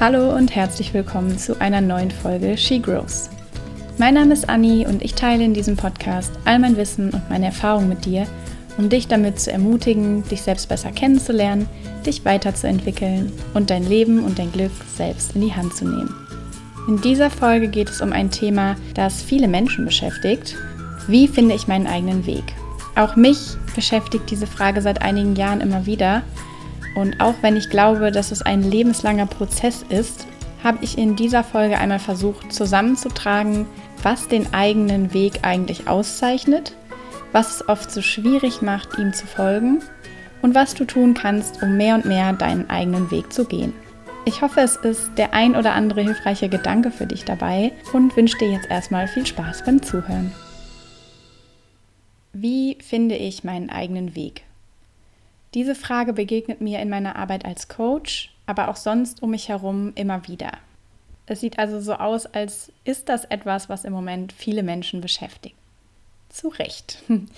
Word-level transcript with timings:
Hallo 0.00 0.34
und 0.34 0.56
herzlich 0.56 0.94
willkommen 0.94 1.36
zu 1.36 1.60
einer 1.60 1.82
neuen 1.82 2.10
Folge 2.10 2.56
She 2.56 2.80
Grows. 2.80 3.28
Mein 3.98 4.14
Name 4.14 4.32
ist 4.32 4.48
Anni 4.48 4.86
und 4.86 5.04
ich 5.04 5.12
teile 5.12 5.44
in 5.44 5.52
diesem 5.52 5.76
Podcast 5.76 6.32
all 6.46 6.58
mein 6.58 6.78
Wissen 6.78 7.10
und 7.10 7.28
meine 7.28 7.44
Erfahrungen 7.44 7.90
mit 7.90 8.06
dir, 8.06 8.26
um 8.78 8.88
dich 8.88 9.08
damit 9.08 9.38
zu 9.38 9.52
ermutigen, 9.52 10.26
dich 10.26 10.40
selbst 10.40 10.70
besser 10.70 10.90
kennenzulernen, 10.90 11.68
dich 12.06 12.24
weiterzuentwickeln 12.24 13.30
und 13.52 13.68
dein 13.68 13.86
Leben 13.86 14.24
und 14.24 14.38
dein 14.38 14.50
Glück 14.52 14.72
selbst 14.96 15.34
in 15.34 15.42
die 15.42 15.52
Hand 15.52 15.76
zu 15.76 15.84
nehmen. 15.84 16.14
In 16.88 17.02
dieser 17.02 17.28
Folge 17.28 17.68
geht 17.68 17.90
es 17.90 18.00
um 18.00 18.14
ein 18.14 18.30
Thema, 18.30 18.76
das 18.94 19.20
viele 19.20 19.48
Menschen 19.48 19.84
beschäftigt. 19.84 20.56
Wie 21.08 21.28
finde 21.28 21.54
ich 21.54 21.68
meinen 21.68 21.86
eigenen 21.86 22.24
Weg? 22.24 22.44
Auch 22.96 23.16
mich 23.16 23.38
beschäftigt 23.74 24.30
diese 24.30 24.46
Frage 24.46 24.80
seit 24.80 25.02
einigen 25.02 25.36
Jahren 25.36 25.60
immer 25.60 25.84
wieder 25.84 26.22
und 26.94 27.20
auch 27.20 27.34
wenn 27.42 27.56
ich 27.56 27.70
glaube, 27.70 28.10
dass 28.10 28.32
es 28.32 28.42
ein 28.42 28.62
lebenslanger 28.62 29.26
Prozess 29.26 29.84
ist, 29.88 30.26
habe 30.62 30.78
ich 30.82 30.98
in 30.98 31.16
dieser 31.16 31.44
Folge 31.44 31.78
einmal 31.78 31.98
versucht 31.98 32.52
zusammenzutragen, 32.52 33.66
was 34.02 34.28
den 34.28 34.52
eigenen 34.52 35.14
Weg 35.14 35.40
eigentlich 35.42 35.88
auszeichnet, 35.88 36.74
was 37.32 37.56
es 37.56 37.68
oft 37.68 37.90
so 37.90 38.02
schwierig 38.02 38.62
macht, 38.62 38.98
ihm 38.98 39.12
zu 39.12 39.26
folgen 39.26 39.80
und 40.42 40.54
was 40.54 40.74
du 40.74 40.84
tun 40.84 41.14
kannst, 41.14 41.62
um 41.62 41.76
mehr 41.76 41.94
und 41.94 42.04
mehr 42.04 42.32
deinen 42.32 42.68
eigenen 42.68 43.10
Weg 43.10 43.32
zu 43.32 43.44
gehen. 43.44 43.72
Ich 44.26 44.42
hoffe, 44.42 44.60
es 44.60 44.76
ist 44.76 45.12
der 45.16 45.32
ein 45.32 45.56
oder 45.56 45.72
andere 45.72 46.02
hilfreiche 46.02 46.48
Gedanke 46.48 46.90
für 46.90 47.06
dich 47.06 47.24
dabei 47.24 47.72
und 47.92 48.16
wünsche 48.16 48.36
dir 48.38 48.50
jetzt 48.50 48.70
erstmal 48.70 49.08
viel 49.08 49.24
Spaß 49.24 49.64
beim 49.64 49.82
Zuhören. 49.82 50.32
Wie 52.32 52.76
finde 52.80 53.16
ich 53.16 53.44
meinen 53.44 53.70
eigenen 53.70 54.14
Weg? 54.14 54.42
Diese 55.54 55.74
Frage 55.74 56.12
begegnet 56.12 56.60
mir 56.60 56.80
in 56.80 56.88
meiner 56.88 57.16
Arbeit 57.16 57.44
als 57.44 57.68
Coach, 57.68 58.32
aber 58.46 58.68
auch 58.68 58.76
sonst 58.76 59.22
um 59.22 59.30
mich 59.30 59.48
herum 59.48 59.92
immer 59.96 60.26
wieder. 60.28 60.52
Es 61.26 61.40
sieht 61.40 61.58
also 61.58 61.80
so 61.80 61.94
aus, 61.94 62.26
als 62.26 62.72
ist 62.84 63.08
das 63.08 63.24
etwas, 63.24 63.68
was 63.68 63.84
im 63.84 63.92
Moment 63.92 64.32
viele 64.32 64.62
Menschen 64.62 65.00
beschäftigt. 65.00 65.56
Zu 66.28 66.48
Recht. 66.48 67.02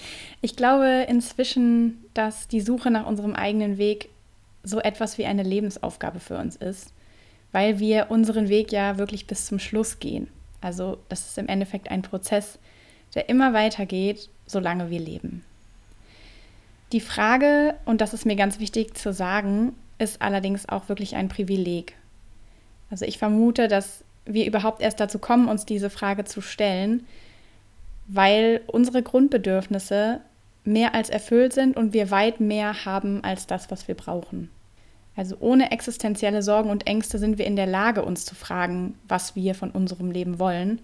Ich 0.40 0.56
glaube 0.56 1.06
inzwischen, 1.08 2.04
dass 2.14 2.48
die 2.48 2.60
Suche 2.60 2.90
nach 2.90 3.06
unserem 3.06 3.34
eigenen 3.34 3.78
Weg 3.78 4.08
so 4.64 4.80
etwas 4.80 5.18
wie 5.18 5.26
eine 5.26 5.42
Lebensaufgabe 5.42 6.20
für 6.20 6.36
uns 6.36 6.56
ist, 6.56 6.92
weil 7.52 7.78
wir 7.78 8.10
unseren 8.10 8.48
Weg 8.48 8.72
ja 8.72 8.98
wirklich 8.98 9.26
bis 9.26 9.46
zum 9.46 9.58
Schluss 9.58 9.98
gehen. 9.98 10.28
Also 10.60 10.98
das 11.08 11.28
ist 11.28 11.38
im 11.38 11.48
Endeffekt 11.48 11.90
ein 11.90 12.02
Prozess, 12.02 12.58
der 13.14 13.28
immer 13.28 13.52
weitergeht, 13.52 14.28
solange 14.46 14.90
wir 14.90 15.00
leben. 15.00 15.44
Die 16.92 17.00
Frage, 17.00 17.74
und 17.86 18.02
das 18.02 18.12
ist 18.12 18.26
mir 18.26 18.36
ganz 18.36 18.60
wichtig 18.60 18.94
zu 18.96 19.14
sagen, 19.14 19.74
ist 19.98 20.20
allerdings 20.20 20.68
auch 20.68 20.90
wirklich 20.90 21.16
ein 21.16 21.28
Privileg. 21.28 21.94
Also 22.90 23.06
ich 23.06 23.16
vermute, 23.16 23.66
dass 23.66 24.04
wir 24.26 24.46
überhaupt 24.46 24.82
erst 24.82 25.00
dazu 25.00 25.18
kommen, 25.18 25.48
uns 25.48 25.64
diese 25.64 25.88
Frage 25.88 26.24
zu 26.24 26.42
stellen, 26.42 27.06
weil 28.06 28.60
unsere 28.66 29.02
Grundbedürfnisse 29.02 30.20
mehr 30.64 30.94
als 30.94 31.08
erfüllt 31.08 31.54
sind 31.54 31.76
und 31.76 31.94
wir 31.94 32.10
weit 32.10 32.40
mehr 32.40 32.84
haben 32.84 33.24
als 33.24 33.46
das, 33.46 33.70
was 33.70 33.88
wir 33.88 33.94
brauchen. 33.94 34.50
Also 35.16 35.36
ohne 35.40 35.72
existenzielle 35.72 36.42
Sorgen 36.42 36.70
und 36.70 36.86
Ängste 36.86 37.18
sind 37.18 37.38
wir 37.38 37.46
in 37.46 37.56
der 37.56 37.66
Lage, 37.66 38.04
uns 38.04 38.24
zu 38.26 38.34
fragen, 38.34 38.98
was 39.08 39.34
wir 39.34 39.54
von 39.54 39.70
unserem 39.70 40.10
Leben 40.10 40.38
wollen. 40.38 40.80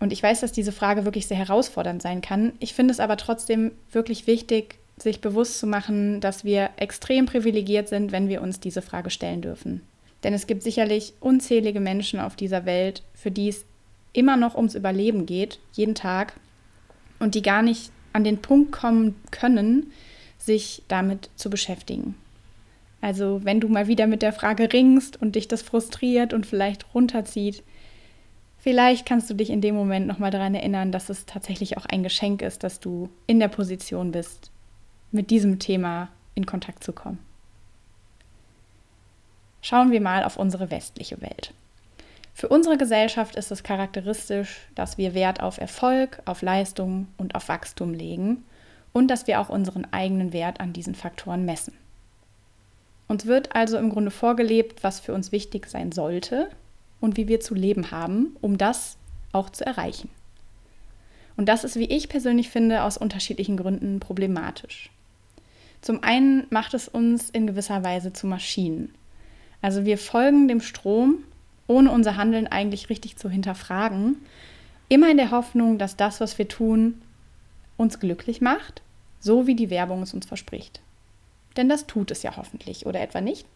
Und 0.00 0.12
ich 0.12 0.22
weiß, 0.22 0.40
dass 0.40 0.52
diese 0.52 0.72
Frage 0.72 1.04
wirklich 1.04 1.26
sehr 1.26 1.36
herausfordernd 1.36 2.02
sein 2.02 2.20
kann. 2.20 2.52
Ich 2.58 2.74
finde 2.74 2.92
es 2.92 3.00
aber 3.00 3.16
trotzdem 3.16 3.72
wirklich 3.92 4.26
wichtig, 4.26 4.78
sich 4.96 5.20
bewusst 5.20 5.58
zu 5.58 5.66
machen, 5.66 6.20
dass 6.20 6.44
wir 6.44 6.70
extrem 6.76 7.26
privilegiert 7.26 7.88
sind, 7.88 8.12
wenn 8.12 8.28
wir 8.28 8.42
uns 8.42 8.60
diese 8.60 8.82
Frage 8.82 9.10
stellen 9.10 9.42
dürfen. 9.42 9.80
Denn 10.22 10.32
es 10.32 10.46
gibt 10.46 10.62
sicherlich 10.62 11.12
unzählige 11.20 11.80
Menschen 11.80 12.20
auf 12.20 12.36
dieser 12.36 12.64
Welt, 12.64 13.02
für 13.12 13.30
die 13.30 13.48
es 13.48 13.64
immer 14.12 14.36
noch 14.36 14.54
ums 14.54 14.74
Überleben 14.74 15.26
geht, 15.26 15.58
jeden 15.72 15.94
Tag, 15.94 16.34
und 17.18 17.34
die 17.34 17.42
gar 17.42 17.62
nicht 17.62 17.90
an 18.12 18.24
den 18.24 18.40
Punkt 18.40 18.72
kommen 18.72 19.14
können, 19.30 19.92
sich 20.38 20.82
damit 20.88 21.30
zu 21.36 21.50
beschäftigen. 21.50 22.14
Also 23.00 23.40
wenn 23.44 23.60
du 23.60 23.68
mal 23.68 23.86
wieder 23.86 24.06
mit 24.06 24.22
der 24.22 24.32
Frage 24.32 24.72
ringst 24.72 25.20
und 25.20 25.36
dich 25.36 25.48
das 25.48 25.62
frustriert 25.62 26.32
und 26.32 26.46
vielleicht 26.46 26.94
runterzieht, 26.94 27.62
vielleicht 28.58 29.04
kannst 29.04 29.28
du 29.28 29.34
dich 29.34 29.50
in 29.50 29.60
dem 29.60 29.74
Moment 29.74 30.06
nochmal 30.06 30.30
daran 30.30 30.54
erinnern, 30.54 30.90
dass 30.90 31.10
es 31.10 31.26
tatsächlich 31.26 31.76
auch 31.76 31.84
ein 31.84 32.02
Geschenk 32.02 32.40
ist, 32.40 32.62
dass 32.62 32.80
du 32.80 33.10
in 33.26 33.40
der 33.40 33.48
Position 33.48 34.10
bist, 34.10 34.50
mit 35.14 35.30
diesem 35.30 35.58
Thema 35.58 36.08
in 36.34 36.44
Kontakt 36.44 36.84
zu 36.84 36.92
kommen. 36.92 37.18
Schauen 39.62 39.92
wir 39.92 40.00
mal 40.00 40.24
auf 40.24 40.36
unsere 40.36 40.70
westliche 40.70 41.22
Welt. 41.22 41.54
Für 42.34 42.48
unsere 42.48 42.76
Gesellschaft 42.76 43.36
ist 43.36 43.52
es 43.52 43.62
charakteristisch, 43.62 44.68
dass 44.74 44.98
wir 44.98 45.14
Wert 45.14 45.40
auf 45.40 45.58
Erfolg, 45.58 46.20
auf 46.24 46.42
Leistung 46.42 47.06
und 47.16 47.34
auf 47.36 47.48
Wachstum 47.48 47.94
legen 47.94 48.44
und 48.92 49.08
dass 49.08 49.26
wir 49.26 49.40
auch 49.40 49.48
unseren 49.48 49.86
eigenen 49.92 50.32
Wert 50.32 50.60
an 50.60 50.72
diesen 50.72 50.94
Faktoren 50.94 51.44
messen. 51.44 51.74
Uns 53.06 53.26
wird 53.26 53.54
also 53.54 53.78
im 53.78 53.90
Grunde 53.90 54.10
vorgelebt, 54.10 54.82
was 54.82 54.98
für 54.98 55.14
uns 55.14 55.30
wichtig 55.30 55.66
sein 55.66 55.92
sollte 55.92 56.50
und 57.00 57.16
wie 57.16 57.28
wir 57.28 57.38
zu 57.38 57.54
leben 57.54 57.90
haben, 57.90 58.36
um 58.40 58.58
das 58.58 58.96
auch 59.32 59.50
zu 59.50 59.64
erreichen. 59.64 60.10
Und 61.36 61.48
das 61.48 61.64
ist, 61.64 61.76
wie 61.76 61.84
ich 61.84 62.08
persönlich 62.08 62.48
finde, 62.50 62.82
aus 62.82 62.96
unterschiedlichen 62.96 63.56
Gründen 63.56 64.00
problematisch. 64.00 64.90
Zum 65.84 66.02
einen 66.02 66.46
macht 66.48 66.72
es 66.72 66.88
uns 66.88 67.28
in 67.28 67.46
gewisser 67.46 67.84
Weise 67.84 68.10
zu 68.14 68.26
Maschinen. 68.26 68.94
Also 69.60 69.84
wir 69.84 69.98
folgen 69.98 70.48
dem 70.48 70.62
Strom, 70.62 71.24
ohne 71.66 71.90
unser 71.90 72.16
Handeln 72.16 72.46
eigentlich 72.46 72.88
richtig 72.88 73.18
zu 73.18 73.28
hinterfragen, 73.28 74.16
immer 74.88 75.10
in 75.10 75.18
der 75.18 75.30
Hoffnung, 75.30 75.76
dass 75.76 75.94
das, 75.94 76.22
was 76.22 76.38
wir 76.38 76.48
tun, 76.48 77.02
uns 77.76 78.00
glücklich 78.00 78.40
macht, 78.40 78.80
so 79.20 79.46
wie 79.46 79.54
die 79.54 79.68
Werbung 79.68 80.00
es 80.00 80.14
uns 80.14 80.24
verspricht. 80.24 80.80
Denn 81.58 81.68
das 81.68 81.86
tut 81.86 82.10
es 82.10 82.22
ja 82.22 82.34
hoffentlich, 82.38 82.86
oder 82.86 83.02
etwa 83.02 83.20
nicht? 83.20 83.46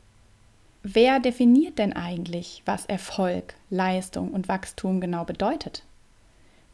Wer 0.82 1.20
definiert 1.20 1.78
denn 1.78 1.94
eigentlich, 1.94 2.60
was 2.66 2.84
Erfolg, 2.84 3.54
Leistung 3.70 4.32
und 4.32 4.48
Wachstum 4.48 5.00
genau 5.00 5.24
bedeutet? 5.24 5.82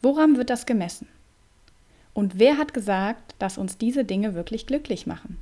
Woran 0.01 0.35
wird 0.35 0.49
das 0.49 0.65
gemessen? 0.65 1.07
Und 2.13 2.39
wer 2.39 2.57
hat 2.57 2.73
gesagt, 2.73 3.35
dass 3.39 3.57
uns 3.57 3.77
diese 3.77 4.03
Dinge 4.03 4.35
wirklich 4.35 4.67
glücklich 4.67 5.07
machen? 5.07 5.37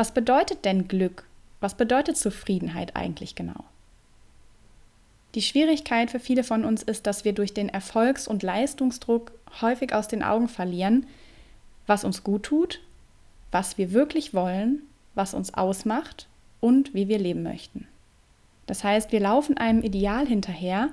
Was 0.00 0.12
bedeutet 0.12 0.64
denn 0.64 0.88
Glück? 0.88 1.24
Was 1.60 1.74
bedeutet 1.74 2.16
Zufriedenheit 2.16 2.96
eigentlich 2.96 3.34
genau? 3.34 3.64
Die 5.34 5.42
Schwierigkeit 5.42 6.10
für 6.10 6.20
viele 6.20 6.42
von 6.42 6.64
uns 6.64 6.82
ist, 6.82 7.06
dass 7.06 7.26
wir 7.26 7.34
durch 7.34 7.52
den 7.52 7.68
Erfolgs- 7.68 8.26
und 8.26 8.42
Leistungsdruck 8.42 9.30
häufig 9.60 9.92
aus 9.92 10.08
den 10.08 10.22
Augen 10.22 10.48
verlieren, 10.48 11.06
was 11.86 12.04
uns 12.04 12.24
gut 12.24 12.44
tut, 12.44 12.80
was 13.52 13.76
wir 13.76 13.92
wirklich 13.92 14.32
wollen, 14.32 14.80
was 15.14 15.34
uns 15.34 15.52
ausmacht 15.52 16.28
und 16.60 16.94
wie 16.94 17.08
wir 17.08 17.18
leben 17.18 17.42
möchten. 17.42 17.86
Das 18.66 18.82
heißt, 18.82 19.12
wir 19.12 19.20
laufen 19.20 19.58
einem 19.58 19.82
Ideal 19.82 20.26
hinterher, 20.26 20.88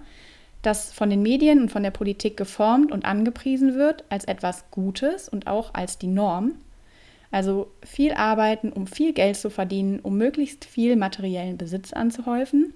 das 0.63 0.91
von 0.91 1.09
den 1.09 1.21
Medien 1.21 1.61
und 1.61 1.71
von 1.71 1.83
der 1.83 1.91
Politik 1.91 2.35
geformt 2.35 2.91
und 2.91 3.05
angepriesen 3.05 3.75
wird 3.75 4.03
als 4.09 4.25
etwas 4.25 4.69
Gutes 4.69 5.29
und 5.29 5.47
auch 5.47 5.73
als 5.73 5.97
die 5.97 6.07
Norm. 6.07 6.55
Also 7.31 7.71
viel 7.83 8.13
arbeiten, 8.13 8.71
um 8.71 8.87
viel 8.87 9.13
Geld 9.13 9.35
zu 9.35 9.49
verdienen, 9.49 9.99
um 9.99 10.17
möglichst 10.17 10.65
viel 10.65 10.95
materiellen 10.95 11.57
Besitz 11.57 11.93
anzuhäufen. 11.93 12.73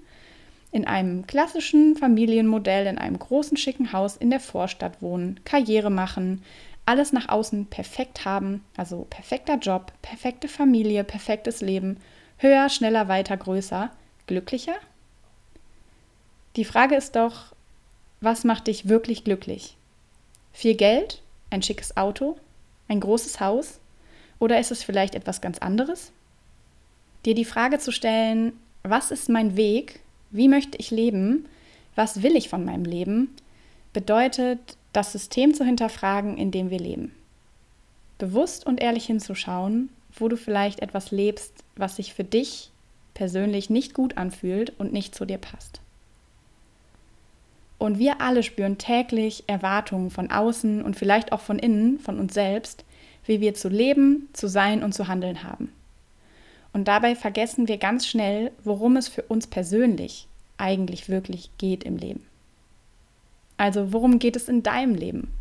In 0.72 0.86
einem 0.86 1.28
klassischen 1.28 1.96
Familienmodell, 1.96 2.88
in 2.88 2.98
einem 2.98 3.20
großen 3.20 3.58
schicken 3.58 3.92
Haus 3.92 4.16
in 4.16 4.30
der 4.30 4.40
Vorstadt 4.40 5.02
wohnen, 5.02 5.40
Karriere 5.44 5.90
machen, 5.90 6.44
alles 6.86 7.12
nach 7.12 7.30
außen 7.30 7.68
perfekt 7.68 8.26
haben, 8.26 8.64
also 8.78 9.06
perfekter 9.10 9.56
Job, 9.56 9.92
perfekte 10.02 10.48
Familie, 10.48 11.04
perfektes 11.04 11.62
Leben, 11.62 11.98
höher, 12.38 12.70
schneller, 12.70 13.08
weiter, 13.08 13.38
größer, 13.38 13.92
glücklicher? 14.28 14.76
Die 16.56 16.66
Frage 16.66 16.96
ist 16.96 17.16
doch, 17.16 17.54
was 18.22 18.44
macht 18.44 18.68
dich 18.68 18.88
wirklich 18.88 19.24
glücklich? 19.24 19.76
Viel 20.54 20.76
Geld, 20.76 21.22
ein 21.50 21.62
schickes 21.62 21.98
Auto, 21.98 22.38
ein 22.88 23.00
großes 23.00 23.40
Haus, 23.40 23.81
oder 24.42 24.60
ist 24.60 24.72
es 24.72 24.84
vielleicht 24.84 25.16
etwas 25.16 25.40
ganz 25.40 25.60
anderes? 25.60 26.12
Dir 27.24 27.36
die 27.36 27.46
Frage 27.46 27.80
zu 27.80 27.94
stellen, 27.94 28.52
was 28.84 29.12
ist 29.12 29.30
mein 29.30 29.56
Weg? 29.56 30.02
Wie 30.32 30.50
möchte 30.50 30.78
ich 30.78 30.92
leben? 30.92 31.46
Was 31.96 32.24
will 32.24 32.36
ich 32.36 32.50
von 32.50 32.66
meinem 32.66 32.84
Leben? 32.84 33.30
bedeutet, 33.94 34.78
das 34.94 35.12
System 35.12 35.54
zu 35.54 35.64
hinterfragen, 35.64 36.38
in 36.38 36.52
dem 36.52 36.70
wir 36.70 36.80
leben. 36.80 37.12
Bewusst 38.18 38.66
und 38.66 38.82
ehrlich 38.82 39.06
hinzuschauen, 39.06 39.90
wo 40.14 40.28
du 40.28 40.38
vielleicht 40.38 40.82
etwas 40.82 41.12
lebst, 41.12 41.54
was 41.76 41.96
sich 41.96 42.14
für 42.14 42.24
dich 42.24 42.72
persönlich 43.14 43.70
nicht 43.70 43.94
gut 43.94 44.18
anfühlt 44.18 44.74
und 44.80 44.94
nicht 44.94 45.16
zu 45.16 45.26
dir 45.26 45.38
passt. 45.38 45.82
Und 47.78 47.98
wir 47.98 48.22
alle 48.22 48.44
spüren 48.44 48.78
täglich 48.78 49.44
Erwartungen 49.48 50.12
von 50.12 50.30
außen 50.30 50.84
und 50.84 50.96
vielleicht 50.96 51.32
auch 51.32 51.42
von 51.42 51.58
innen, 51.58 52.00
von 52.00 52.20
uns 52.20 52.34
selbst, 52.34 52.86
wie 53.26 53.42
wir 53.42 53.54
zu 53.54 53.70
leben, 53.70 54.30
zu 54.34 54.48
sein 54.48 54.84
und 54.84 54.94
zu 54.94 55.08
handeln 55.08 55.44
haben. 55.44 55.72
Und 56.74 56.88
dabei 56.88 57.16
vergessen 57.16 57.68
wir 57.68 57.78
ganz 57.78 58.08
schnell, 58.08 58.52
worum 58.64 58.96
es 58.98 59.08
für 59.08 59.24
uns 59.24 59.48
persönlich 59.48 60.28
eigentlich 60.58 61.10
wirklich 61.10 61.50
geht 61.58 61.84
im 61.84 61.98
Leben. 61.98 62.26
Also 63.58 63.94
worum 63.94 64.20
geht 64.20 64.36
es 64.36 64.48
in 64.48 64.64
deinem 64.64 64.96
Leben? 64.96 65.34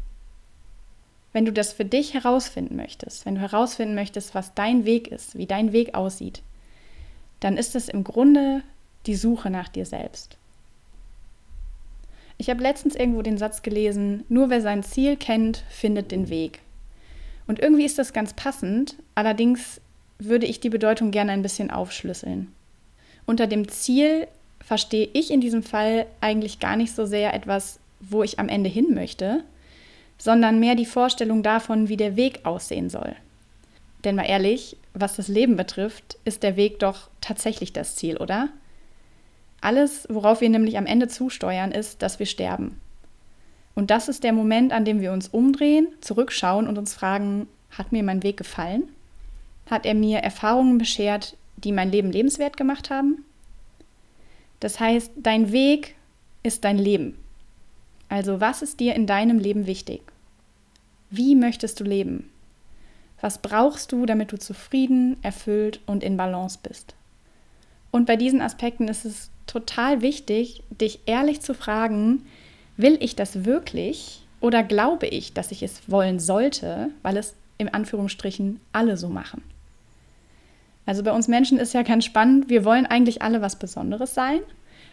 Wenn 1.32 1.44
du 1.44 1.52
das 1.52 1.72
für 1.72 1.84
dich 1.84 2.14
herausfinden 2.14 2.76
möchtest, 2.76 3.24
wenn 3.24 3.36
du 3.36 3.40
herausfinden 3.40 3.94
möchtest, 3.94 4.34
was 4.34 4.54
dein 4.54 4.84
Weg 4.84 5.08
ist, 5.08 5.38
wie 5.38 5.46
dein 5.46 5.72
Weg 5.72 5.94
aussieht, 5.94 6.42
dann 7.38 7.56
ist 7.56 7.76
es 7.76 7.88
im 7.88 8.02
Grunde 8.02 8.62
die 9.06 9.14
Suche 9.14 9.48
nach 9.48 9.68
dir 9.68 9.86
selbst. 9.86 10.36
Ich 12.36 12.50
habe 12.50 12.62
letztens 12.62 12.94
irgendwo 12.94 13.22
den 13.22 13.38
Satz 13.38 13.62
gelesen, 13.62 14.24
nur 14.28 14.50
wer 14.50 14.60
sein 14.60 14.82
Ziel 14.82 15.16
kennt, 15.16 15.64
findet 15.68 16.10
den 16.10 16.28
Weg. 16.30 16.60
Und 17.50 17.58
irgendwie 17.58 17.84
ist 17.84 17.98
das 17.98 18.12
ganz 18.12 18.32
passend, 18.32 18.94
allerdings 19.16 19.80
würde 20.20 20.46
ich 20.46 20.60
die 20.60 20.70
Bedeutung 20.70 21.10
gerne 21.10 21.32
ein 21.32 21.42
bisschen 21.42 21.72
aufschlüsseln. 21.72 22.54
Unter 23.26 23.48
dem 23.48 23.66
Ziel 23.66 24.28
verstehe 24.60 25.08
ich 25.14 25.32
in 25.32 25.40
diesem 25.40 25.64
Fall 25.64 26.06
eigentlich 26.20 26.60
gar 26.60 26.76
nicht 26.76 26.94
so 26.94 27.06
sehr 27.06 27.34
etwas, 27.34 27.80
wo 27.98 28.22
ich 28.22 28.38
am 28.38 28.48
Ende 28.48 28.70
hin 28.70 28.94
möchte, 28.94 29.42
sondern 30.16 30.60
mehr 30.60 30.76
die 30.76 30.86
Vorstellung 30.86 31.42
davon, 31.42 31.88
wie 31.88 31.96
der 31.96 32.14
Weg 32.14 32.46
aussehen 32.46 32.88
soll. 32.88 33.16
Denn 34.04 34.14
mal 34.14 34.28
ehrlich, 34.28 34.76
was 34.94 35.16
das 35.16 35.26
Leben 35.26 35.56
betrifft, 35.56 36.18
ist 36.24 36.44
der 36.44 36.54
Weg 36.54 36.78
doch 36.78 37.10
tatsächlich 37.20 37.72
das 37.72 37.96
Ziel, 37.96 38.16
oder? 38.16 38.48
Alles, 39.60 40.06
worauf 40.08 40.40
wir 40.40 40.50
nämlich 40.50 40.78
am 40.78 40.86
Ende 40.86 41.08
zusteuern, 41.08 41.72
ist, 41.72 42.00
dass 42.00 42.20
wir 42.20 42.26
sterben. 42.26 42.80
Und 43.80 43.90
das 43.90 44.10
ist 44.10 44.24
der 44.24 44.34
Moment, 44.34 44.74
an 44.74 44.84
dem 44.84 45.00
wir 45.00 45.10
uns 45.10 45.28
umdrehen, 45.28 45.88
zurückschauen 46.02 46.68
und 46.68 46.76
uns 46.76 46.92
fragen, 46.92 47.48
hat 47.70 47.92
mir 47.92 48.02
mein 48.02 48.22
Weg 48.22 48.36
gefallen? 48.36 48.90
Hat 49.70 49.86
er 49.86 49.94
mir 49.94 50.18
Erfahrungen 50.18 50.76
beschert, 50.76 51.34
die 51.56 51.72
mein 51.72 51.90
Leben 51.90 52.12
lebenswert 52.12 52.58
gemacht 52.58 52.90
haben? 52.90 53.24
Das 54.60 54.80
heißt, 54.80 55.12
dein 55.16 55.50
Weg 55.50 55.94
ist 56.42 56.64
dein 56.64 56.76
Leben. 56.76 57.16
Also 58.10 58.38
was 58.38 58.60
ist 58.60 58.80
dir 58.80 58.94
in 58.94 59.06
deinem 59.06 59.38
Leben 59.38 59.66
wichtig? 59.66 60.02
Wie 61.08 61.34
möchtest 61.34 61.80
du 61.80 61.84
leben? 61.84 62.28
Was 63.22 63.38
brauchst 63.38 63.92
du, 63.92 64.04
damit 64.04 64.30
du 64.30 64.38
zufrieden, 64.38 65.16
erfüllt 65.22 65.80
und 65.86 66.04
in 66.04 66.18
Balance 66.18 66.58
bist? 66.62 66.94
Und 67.90 68.04
bei 68.04 68.16
diesen 68.16 68.42
Aspekten 68.42 68.88
ist 68.88 69.06
es 69.06 69.30
total 69.46 70.02
wichtig, 70.02 70.64
dich 70.68 71.00
ehrlich 71.06 71.40
zu 71.40 71.54
fragen, 71.54 72.26
will 72.82 72.98
ich 73.00 73.16
das 73.16 73.44
wirklich 73.44 74.22
oder 74.40 74.62
glaube 74.62 75.06
ich, 75.06 75.32
dass 75.32 75.52
ich 75.52 75.62
es 75.62 75.82
wollen 75.88 76.18
sollte, 76.18 76.90
weil 77.02 77.16
es 77.16 77.34
im 77.58 77.72
Anführungsstrichen 77.72 78.60
alle 78.72 78.96
so 78.96 79.08
machen? 79.08 79.42
Also 80.86 81.02
bei 81.02 81.12
uns 81.12 81.28
Menschen 81.28 81.58
ist 81.58 81.74
ja 81.74 81.82
ganz 81.82 82.04
spannend, 82.04 82.48
wir 82.48 82.64
wollen 82.64 82.86
eigentlich 82.86 83.22
alle 83.22 83.42
was 83.42 83.56
Besonderes 83.56 84.14
sein, 84.14 84.40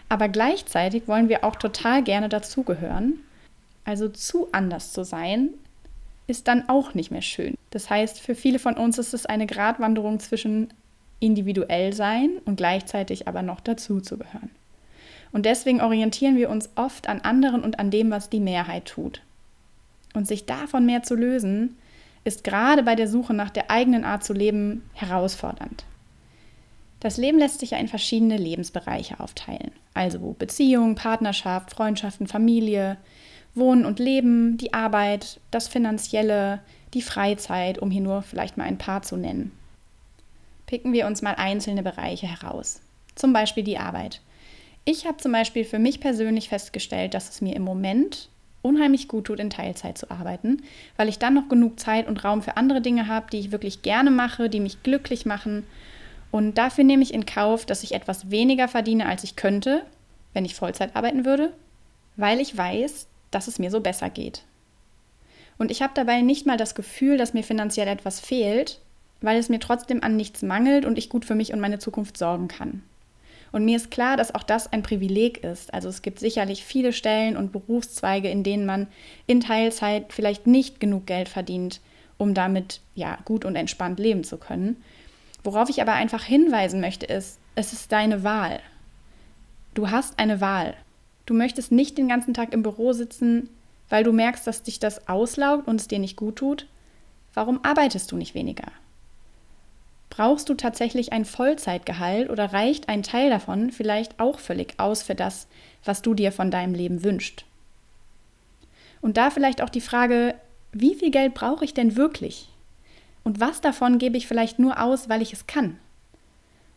aber 0.10 0.30
gleichzeitig 0.30 1.08
wollen 1.08 1.30
wir 1.30 1.44
auch 1.44 1.56
total 1.56 2.04
gerne 2.04 2.30
dazugehören. 2.30 3.20
Also 3.84 4.10
zu 4.10 4.50
anders 4.52 4.92
zu 4.92 5.04
sein, 5.04 5.50
ist 6.28 6.48
dann 6.48 6.68
auch 6.68 6.94
nicht 6.94 7.10
mehr 7.10 7.22
schön. 7.22 7.56
Das 7.72 7.90
heißt, 7.90 8.20
für 8.20 8.36
viele 8.36 8.60
von 8.60 8.76
uns 8.76 8.98
ist 8.98 9.14
es 9.14 9.26
eine 9.26 9.48
Gratwanderung 9.48 10.20
zwischen 10.20 10.74
individuell 11.20 11.94
sein 11.94 12.32
und 12.46 12.58
gleichzeitig 12.58 13.28
aber 13.28 13.42
noch 13.42 13.62
dazuzugehören. 13.62 14.52
Und 15.32 15.46
deswegen 15.46 15.82
orientieren 15.82 16.38
wir 16.38 16.50
uns 16.50 16.70
oft 16.76 17.10
an 17.10 17.22
anderen 17.22 17.64
und 17.64 17.80
an 17.80 17.92
dem, 17.92 18.12
was 18.12 18.30
die 18.30 18.40
Mehrheit 18.40 18.86
tut. 18.86 19.22
Und 20.14 20.28
sich 20.28 20.46
davon 20.46 20.86
mehr 20.86 21.04
zu 21.04 21.16
lösen, 21.16 21.78
ist 22.24 22.44
gerade 22.44 22.84
bei 22.84 22.96
der 22.96 23.08
Suche 23.08 23.34
nach 23.34 23.50
der 23.50 23.72
eigenen 23.72 24.04
Art 24.04 24.24
zu 24.24 24.34
leben 24.34 24.90
herausfordernd. 24.94 25.86
Das 27.00 27.18
Leben 27.18 27.38
lässt 27.38 27.60
sich 27.60 27.72
ja 27.72 27.78
in 27.78 27.88
verschiedene 27.88 28.38
Lebensbereiche 28.38 29.20
aufteilen. 29.20 29.72
Also 29.94 30.36
Beziehung, 30.38 30.96
Partnerschaft, 30.96 31.72
Freundschaften, 31.72 32.28
Familie, 32.28 32.98
Wohnen 33.54 33.86
und 33.86 34.00
Leben, 34.00 34.58
die 34.58 34.74
Arbeit, 34.74 35.40
das 35.52 35.68
Finanzielle, 35.68 36.60
die 36.94 37.02
Freizeit, 37.02 37.80
um 37.80 37.92
hier 37.92 38.02
nur 38.02 38.24
vielleicht 38.24 38.58
mal 38.58 38.64
ein 38.64 38.78
paar 38.78 39.04
zu 39.04 39.16
nennen. 39.16 39.52
Picken 40.66 40.94
wir 40.94 41.08
uns 41.08 41.22
mal 41.22 41.36
einzelne 41.36 41.84
Bereiche 41.84 42.28
heraus. 42.28 42.82
Zum 43.16 43.32
Beispiel 43.32 43.64
die 43.64 43.78
Arbeit. 43.78 44.22
Ich 44.90 45.06
habe 45.06 45.18
zum 45.18 45.34
Beispiel 45.34 45.66
für 45.66 45.80
mich 45.80 46.00
persönlich 46.00 46.48
festgestellt, 46.48 47.14
dass 47.14 47.28
es 47.28 47.42
mir 47.42 47.58
im 47.58 47.62
Moment 47.62 48.30
unheimlich 48.62 49.10
gut 49.10 49.26
tut, 49.26 49.38
in 49.38 49.50
Teilzeit 49.50 49.98
zu 49.98 50.10
arbeiten, 50.10 50.64
weil 50.96 51.10
ich 51.10 51.20
dann 51.20 51.34
noch 51.34 51.50
genug 51.50 51.78
Zeit 51.78 52.08
und 52.08 52.24
Raum 52.24 52.42
für 52.42 52.56
andere 52.56 52.80
Dinge 52.80 53.08
habe, 53.08 53.28
die 53.30 53.40
ich 53.40 53.52
wirklich 53.52 53.82
gerne 53.82 54.12
mache, 54.12 54.50
die 54.50 54.62
mich 54.62 54.84
glücklich 54.84 55.26
machen 55.26 55.66
und 56.32 56.58
dafür 56.58 56.86
nehme 56.86 57.04
ich 57.04 57.14
in 57.14 57.26
Kauf, 57.26 57.66
dass 57.66 57.84
ich 57.84 57.96
etwas 57.96 58.32
weniger 58.32 58.70
verdiene, 58.70 59.08
als 59.08 59.26
ich 59.26 59.36
könnte, 59.36 59.84
wenn 60.32 60.46
ich 60.46 60.56
Vollzeit 60.56 60.96
arbeiten 60.96 61.26
würde, 61.26 61.52
weil 62.16 62.40
ich 62.40 62.56
weiß, 62.56 63.08
dass 63.30 63.50
es 63.50 63.60
mir 63.60 63.72
so 63.72 63.82
besser 63.82 64.10
geht. 64.10 64.44
Und 65.58 65.70
ich 65.70 65.82
habe 65.82 65.92
dabei 65.96 66.22
nicht 66.22 66.46
mal 66.46 66.56
das 66.56 66.76
Gefühl, 66.76 67.18
dass 67.18 67.34
mir 67.34 67.44
finanziell 67.44 67.90
etwas 67.90 68.22
fehlt, 68.22 68.80
weil 69.20 69.38
es 69.38 69.50
mir 69.50 69.60
trotzdem 69.60 70.02
an 70.02 70.16
nichts 70.16 70.44
mangelt 70.44 70.86
und 70.86 70.98
ich 70.98 71.10
gut 71.10 71.26
für 71.26 71.36
mich 71.36 71.52
und 71.52 71.60
meine 71.60 71.80
Zukunft 71.80 72.18
sorgen 72.18 72.48
kann. 72.48 72.84
Und 73.58 73.66
mir 73.66 73.78
ist 73.78 73.90
klar, 73.90 74.18
dass 74.18 74.36
auch 74.36 74.44
das 74.44 74.72
ein 74.72 74.84
Privileg 74.84 75.44
ist. 75.44 75.74
Also 75.74 75.90
es 75.90 76.04
gibt 76.04 76.20
sicherlich 76.20 76.64
viele 76.64 76.94
Stellen 76.94 77.36
und 77.36 77.52
Berufszweige, 77.52 78.30
in 78.30 78.44
denen 78.44 78.68
man 78.68 78.86
in 79.26 79.42
Teilzeit 79.42 80.14
vielleicht 80.14 80.46
nicht 80.46 80.80
genug 80.80 81.08
Geld 81.08 81.28
verdient, 81.28 81.82
um 82.20 82.36
damit 82.36 82.82
ja 82.94 83.18
gut 83.26 83.46
und 83.46 83.56
entspannt 83.56 83.98
leben 83.98 84.24
zu 84.24 84.38
können. 84.38 84.78
Worauf 85.44 85.70
ich 85.70 85.82
aber 85.82 85.94
einfach 85.94 86.24
hinweisen 86.24 86.82
möchte, 86.82 87.08
ist, 87.08 87.40
es 87.56 87.74
ist 87.74 87.92
deine 87.92 88.24
Wahl. 88.24 88.60
Du 89.74 89.90
hast 89.90 90.20
eine 90.20 90.40
Wahl. 90.40 90.76
Du 91.26 91.34
möchtest 91.34 91.72
nicht 91.72 91.98
den 91.98 92.10
ganzen 92.10 92.36
Tag 92.36 92.54
im 92.54 92.62
Büro 92.62 92.94
sitzen, 92.94 93.50
weil 93.90 94.04
du 94.04 94.14
merkst, 94.14 94.46
dass 94.46 94.62
dich 94.62 94.78
das 94.78 95.08
auslaugt 95.08 95.68
und 95.68 95.82
es 95.82 95.88
dir 95.88 95.98
nicht 95.98 96.16
gut 96.16 96.36
tut. 96.36 96.68
Warum 97.34 97.66
arbeitest 97.66 98.12
du 98.12 98.18
nicht 98.18 98.36
weniger? 98.36 98.72
Brauchst 100.18 100.50
du 100.50 100.56
tatsächlich 100.56 101.14
ein 101.14 101.26
Vollzeitgehalt 101.26 102.32
oder 102.32 102.52
reicht 102.52 102.90
ein 102.90 103.04
Teil 103.04 103.30
davon 103.30 103.70
vielleicht 103.70 104.20
auch 104.20 104.40
völlig 104.40 104.74
aus 104.80 105.04
für 105.04 105.14
das, 105.14 105.46
was 105.86 106.02
du 106.02 106.16
dir 106.16 106.32
von 106.32 106.50
deinem 106.50 106.74
Leben 106.74 107.04
wünschst? 107.04 107.46
Und 109.00 109.18
da 109.18 109.30
vielleicht 109.30 109.62
auch 109.62 109.70
die 109.70 109.80
Frage, 109.80 110.34
wie 110.72 110.96
viel 110.96 111.12
Geld 111.12 111.36
brauche 111.36 111.64
ich 111.64 111.76
denn 111.76 111.96
wirklich? 111.96 112.50
Und 113.24 113.40
was 113.40 113.62
davon 113.62 114.00
gebe 114.00 114.18
ich 114.18 114.26
vielleicht 114.26 114.58
nur 114.58 114.82
aus, 114.82 115.08
weil 115.08 115.22
ich 115.22 115.34
es 115.34 115.46
kann? 115.46 115.78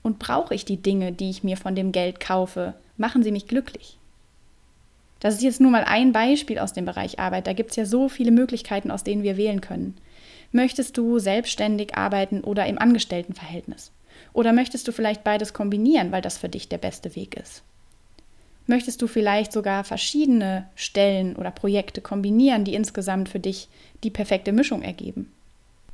Und 0.02 0.18
brauche 0.18 0.54
ich 0.54 0.66
die 0.66 0.82
Dinge, 0.82 1.11
die 1.11 1.30
ich 1.30 1.42
mir 1.42 1.56
von 1.56 1.75
dem 1.75 1.92
Geld 1.92 2.20
kaufe? 2.20 2.75
Machen 2.99 3.23
sie 3.23 3.32
mich 3.32 3.47
glücklich? 3.47 3.97
Das 5.18 5.32
ist 5.32 5.42
jetzt 5.42 5.62
nur 5.62 5.70
mal 5.70 5.85
ein 5.85 6.12
Beispiel 6.12 6.59
aus 6.59 6.75
dem 6.75 6.85
Bereich 6.85 7.18
Arbeit. 7.18 7.47
Da 7.47 7.54
gibt 7.54 7.70
es 7.70 7.76
ja 7.76 7.87
so 7.87 8.11
viele 8.11 8.32
Möglichkeiten, 8.32 8.90
aus 8.90 9.02
denen 9.02 9.23
wir 9.23 9.38
wählen 9.38 9.62
können. 9.62 9.97
Möchtest 10.52 10.99
du 10.99 11.19
selbstständig 11.19 11.97
arbeiten 11.97 12.42
oder 12.42 12.66
im 12.66 12.78
Angestelltenverhältnis? 12.78 13.92
Oder 14.33 14.52
möchtest 14.52 14.87
du 14.88 14.92
vielleicht 14.92 15.25
beides 15.25 15.52
kombinieren, 15.52 16.12
weil 16.12 16.23
das 16.23 16.38
für 16.38 16.49
dich 16.49 16.69
der 16.69 16.78
beste 16.78 17.14
Weg 17.16 17.37
ist? 17.37 17.62
Möchtest 18.66 19.02
du 19.02 19.07
vielleicht 19.07 19.52
sogar 19.52 19.85
verschiedene 19.85 20.69
Stellen 20.76 21.35
oder 21.37 21.50
Projekte 21.50 22.00
kombinieren, 22.00 22.64
die 22.64 22.75
insgesamt 22.75 23.28
für 23.28 23.40
dich 23.40 23.69
die 24.04 24.11
perfekte 24.11 24.52
Mischung 24.52 24.83
ergeben? 24.83 25.33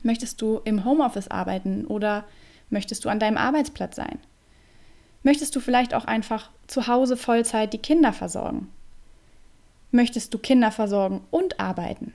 Möchtest 0.02 0.40
du 0.42 0.60
im 0.64 0.84
Homeoffice 0.84 1.28
arbeiten 1.28 1.86
oder 1.86 2.24
möchtest 2.68 3.04
du 3.04 3.08
an 3.08 3.18
deinem 3.18 3.38
Arbeitsplatz 3.38 3.96
sein? 3.96 4.18
Möchtest 5.22 5.56
du 5.56 5.60
vielleicht 5.60 5.94
auch 5.94 6.04
einfach 6.04 6.50
zu 6.66 6.86
Hause 6.86 7.16
Vollzeit 7.16 7.72
die 7.72 7.78
Kinder 7.78 8.12
versorgen? 8.12 8.68
Möchtest 9.90 10.34
du 10.34 10.38
Kinder 10.38 10.70
versorgen 10.70 11.22
und 11.30 11.58
arbeiten? 11.58 12.12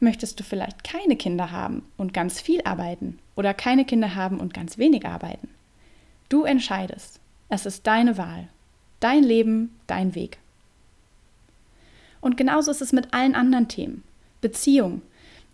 Möchtest 0.00 0.38
du 0.38 0.44
vielleicht 0.44 0.84
keine 0.84 1.16
Kinder 1.16 1.50
haben 1.50 1.82
und 1.96 2.14
ganz 2.14 2.40
viel 2.40 2.62
arbeiten 2.62 3.18
oder 3.34 3.52
keine 3.52 3.84
Kinder 3.84 4.14
haben 4.14 4.38
und 4.38 4.54
ganz 4.54 4.78
wenig 4.78 5.06
arbeiten? 5.06 5.48
Du 6.28 6.44
entscheidest. 6.44 7.20
Es 7.48 7.66
ist 7.66 7.86
deine 7.86 8.16
Wahl. 8.16 8.48
Dein 9.00 9.22
Leben, 9.24 9.74
dein 9.86 10.14
Weg. 10.14 10.38
Und 12.20 12.36
genauso 12.36 12.70
ist 12.70 12.82
es 12.82 12.92
mit 12.92 13.14
allen 13.14 13.34
anderen 13.34 13.68
Themen. 13.68 14.04
Beziehung 14.40 15.02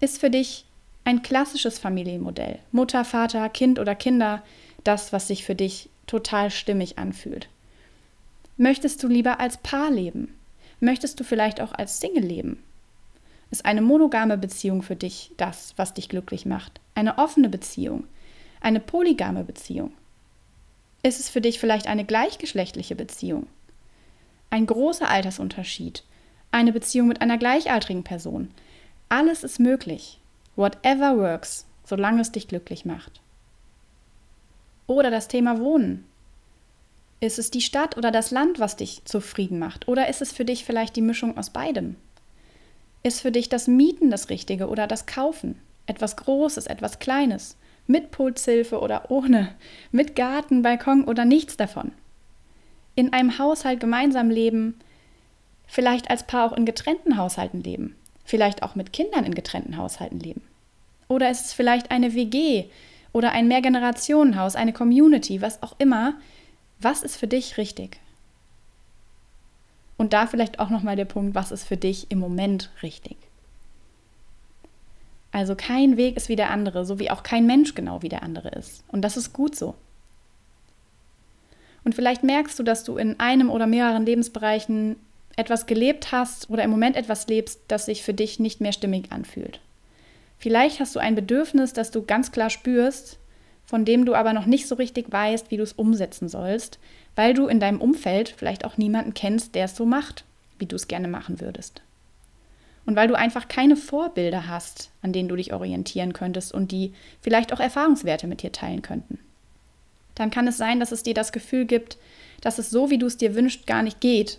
ist 0.00 0.18
für 0.18 0.30
dich 0.30 0.66
ein 1.04 1.22
klassisches 1.22 1.78
Familienmodell. 1.78 2.58
Mutter, 2.72 3.04
Vater, 3.04 3.48
Kind 3.48 3.78
oder 3.78 3.94
Kinder, 3.94 4.42
das, 4.82 5.12
was 5.12 5.28
sich 5.28 5.44
für 5.44 5.54
dich 5.54 5.88
total 6.06 6.50
stimmig 6.50 6.98
anfühlt. 6.98 7.48
Möchtest 8.56 9.02
du 9.02 9.08
lieber 9.08 9.40
als 9.40 9.56
Paar 9.58 9.90
leben? 9.90 10.34
Möchtest 10.80 11.18
du 11.20 11.24
vielleicht 11.24 11.60
auch 11.60 11.72
als 11.72 12.00
Single 12.00 12.24
leben? 12.24 12.62
Ist 13.54 13.66
eine 13.66 13.82
monogame 13.82 14.36
Beziehung 14.36 14.82
für 14.82 14.96
dich 14.96 15.30
das, 15.36 15.74
was 15.76 15.94
dich 15.94 16.08
glücklich 16.08 16.44
macht? 16.44 16.80
Eine 16.96 17.18
offene 17.18 17.48
Beziehung? 17.48 18.02
Eine 18.60 18.80
polygame 18.80 19.44
Beziehung? 19.44 19.92
Ist 21.04 21.20
es 21.20 21.28
für 21.28 21.40
dich 21.40 21.60
vielleicht 21.60 21.86
eine 21.86 22.04
gleichgeschlechtliche 22.04 22.96
Beziehung? 22.96 23.46
Ein 24.50 24.66
großer 24.66 25.08
Altersunterschied? 25.08 26.02
Eine 26.50 26.72
Beziehung 26.72 27.06
mit 27.06 27.22
einer 27.22 27.38
gleichaltrigen 27.38 28.02
Person? 28.02 28.50
Alles 29.08 29.44
ist 29.44 29.60
möglich. 29.60 30.18
Whatever 30.56 31.16
works, 31.16 31.64
solange 31.84 32.22
es 32.22 32.32
dich 32.32 32.48
glücklich 32.48 32.84
macht. 32.84 33.20
Oder 34.88 35.12
das 35.12 35.28
Thema 35.28 35.60
Wohnen. 35.60 36.04
Ist 37.20 37.38
es 37.38 37.52
die 37.52 37.62
Stadt 37.62 37.96
oder 37.96 38.10
das 38.10 38.32
Land, 38.32 38.58
was 38.58 38.74
dich 38.74 39.04
zufrieden 39.04 39.60
macht? 39.60 39.86
Oder 39.86 40.08
ist 40.08 40.22
es 40.22 40.32
für 40.32 40.44
dich 40.44 40.64
vielleicht 40.64 40.96
die 40.96 41.02
Mischung 41.02 41.38
aus 41.38 41.50
beidem? 41.50 41.94
Ist 43.06 43.20
für 43.20 43.30
dich 43.30 43.50
das 43.50 43.68
Mieten 43.68 44.10
das 44.10 44.30
Richtige 44.30 44.66
oder 44.66 44.86
das 44.86 45.04
Kaufen? 45.04 45.60
Etwas 45.84 46.16
Großes, 46.16 46.66
etwas 46.66 47.00
Kleines, 47.00 47.58
mit 47.86 48.10
Pulshilfe 48.10 48.80
oder 48.80 49.10
ohne, 49.10 49.54
mit 49.92 50.16
Garten, 50.16 50.62
Balkon 50.62 51.04
oder 51.04 51.26
nichts 51.26 51.58
davon? 51.58 51.92
In 52.94 53.12
einem 53.12 53.38
Haushalt 53.38 53.78
gemeinsam 53.78 54.30
leben, 54.30 54.80
vielleicht 55.66 56.08
als 56.08 56.26
Paar 56.26 56.46
auch 56.46 56.56
in 56.56 56.64
getrennten 56.64 57.18
Haushalten 57.18 57.62
leben, 57.62 57.94
vielleicht 58.24 58.62
auch 58.62 58.74
mit 58.74 58.94
Kindern 58.94 59.26
in 59.26 59.34
getrennten 59.34 59.76
Haushalten 59.76 60.18
leben. 60.18 60.40
Oder 61.06 61.30
ist 61.30 61.44
es 61.44 61.52
vielleicht 61.52 61.90
eine 61.90 62.14
WG 62.14 62.64
oder 63.12 63.32
ein 63.32 63.48
Mehrgenerationenhaus, 63.48 64.56
eine 64.56 64.72
Community, 64.72 65.42
was 65.42 65.62
auch 65.62 65.74
immer? 65.78 66.14
Was 66.80 67.02
ist 67.02 67.18
für 67.18 67.26
dich 67.26 67.58
richtig? 67.58 68.00
Und 69.96 70.12
da 70.12 70.26
vielleicht 70.26 70.58
auch 70.58 70.70
nochmal 70.70 70.96
der 70.96 71.04
Punkt, 71.04 71.34
was 71.34 71.52
ist 71.52 71.64
für 71.64 71.76
dich 71.76 72.10
im 72.10 72.18
Moment 72.18 72.70
richtig? 72.82 73.16
Also 75.30 75.54
kein 75.56 75.96
Weg 75.96 76.16
ist 76.16 76.28
wie 76.28 76.36
der 76.36 76.50
andere, 76.50 76.84
so 76.84 76.98
wie 76.98 77.10
auch 77.10 77.22
kein 77.22 77.46
Mensch 77.46 77.74
genau 77.74 78.02
wie 78.02 78.08
der 78.08 78.22
andere 78.22 78.50
ist. 78.50 78.84
Und 78.88 79.02
das 79.02 79.16
ist 79.16 79.32
gut 79.32 79.56
so. 79.56 79.74
Und 81.84 81.94
vielleicht 81.94 82.22
merkst 82.22 82.58
du, 82.58 82.62
dass 82.62 82.84
du 82.84 82.96
in 82.96 83.18
einem 83.20 83.50
oder 83.50 83.66
mehreren 83.66 84.06
Lebensbereichen 84.06 84.96
etwas 85.36 85.66
gelebt 85.66 86.12
hast 86.12 86.48
oder 86.50 86.62
im 86.62 86.70
Moment 86.70 86.96
etwas 86.96 87.26
lebst, 87.26 87.60
das 87.68 87.86
sich 87.86 88.02
für 88.02 88.14
dich 88.14 88.38
nicht 88.38 88.60
mehr 88.60 88.72
stimmig 88.72 89.10
anfühlt. 89.10 89.60
Vielleicht 90.38 90.80
hast 90.80 90.94
du 90.94 91.00
ein 91.00 91.14
Bedürfnis, 91.14 91.72
das 91.72 91.90
du 91.90 92.02
ganz 92.02 92.32
klar 92.32 92.50
spürst, 92.50 93.18
von 93.64 93.84
dem 93.84 94.04
du 94.04 94.14
aber 94.14 94.32
noch 94.32 94.46
nicht 94.46 94.68
so 94.68 94.74
richtig 94.74 95.10
weißt, 95.10 95.50
wie 95.50 95.56
du 95.56 95.62
es 95.62 95.72
umsetzen 95.72 96.28
sollst, 96.28 96.78
weil 97.16 97.34
du 97.34 97.46
in 97.46 97.60
deinem 97.60 97.80
Umfeld 97.80 98.34
vielleicht 98.36 98.64
auch 98.64 98.76
niemanden 98.76 99.14
kennst, 99.14 99.54
der 99.54 99.66
es 99.66 99.76
so 99.76 99.86
macht, 99.86 100.24
wie 100.58 100.66
du 100.66 100.76
es 100.76 100.88
gerne 100.88 101.08
machen 101.08 101.40
würdest. 101.40 101.82
Und 102.86 102.96
weil 102.96 103.08
du 103.08 103.14
einfach 103.14 103.48
keine 103.48 103.76
Vorbilder 103.76 104.46
hast, 104.46 104.90
an 105.00 105.12
denen 105.12 105.28
du 105.28 105.36
dich 105.36 105.52
orientieren 105.54 106.12
könntest 106.12 106.52
und 106.52 106.70
die 106.70 106.92
vielleicht 107.22 107.52
auch 107.52 107.60
Erfahrungswerte 107.60 108.26
mit 108.26 108.42
dir 108.42 108.52
teilen 108.52 108.82
könnten. 108.82 109.18
Dann 110.14 110.30
kann 110.30 110.46
es 110.46 110.58
sein, 110.58 110.80
dass 110.80 110.92
es 110.92 111.02
dir 111.02 111.14
das 111.14 111.32
Gefühl 111.32 111.64
gibt, 111.64 111.96
dass 112.40 112.58
es 112.58 112.70
so, 112.70 112.90
wie 112.90 112.98
du 112.98 113.06
es 113.06 113.16
dir 113.16 113.34
wünschst, 113.34 113.66
gar 113.66 113.82
nicht 113.82 114.00
geht. 114.00 114.38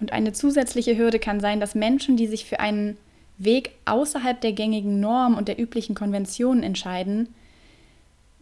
Und 0.00 0.12
eine 0.12 0.32
zusätzliche 0.32 0.96
Hürde 0.96 1.18
kann 1.18 1.40
sein, 1.40 1.60
dass 1.60 1.74
Menschen, 1.74 2.16
die 2.16 2.26
sich 2.26 2.44
für 2.44 2.60
einen 2.60 2.98
Weg 3.38 3.72
außerhalb 3.84 4.40
der 4.40 4.52
gängigen 4.52 5.00
Norm 5.00 5.36
und 5.36 5.48
der 5.48 5.58
üblichen 5.58 5.94
Konventionen 5.94 6.62
entscheiden, 6.62 7.34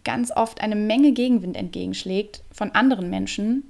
ganz 0.07 0.31
oft 0.31 0.63
eine 0.63 0.77
Menge 0.77 1.13
Gegenwind 1.13 1.57
entgegenschlägt 1.57 2.43
von 2.53 2.71
anderen 2.71 3.11
Menschen. 3.11 3.65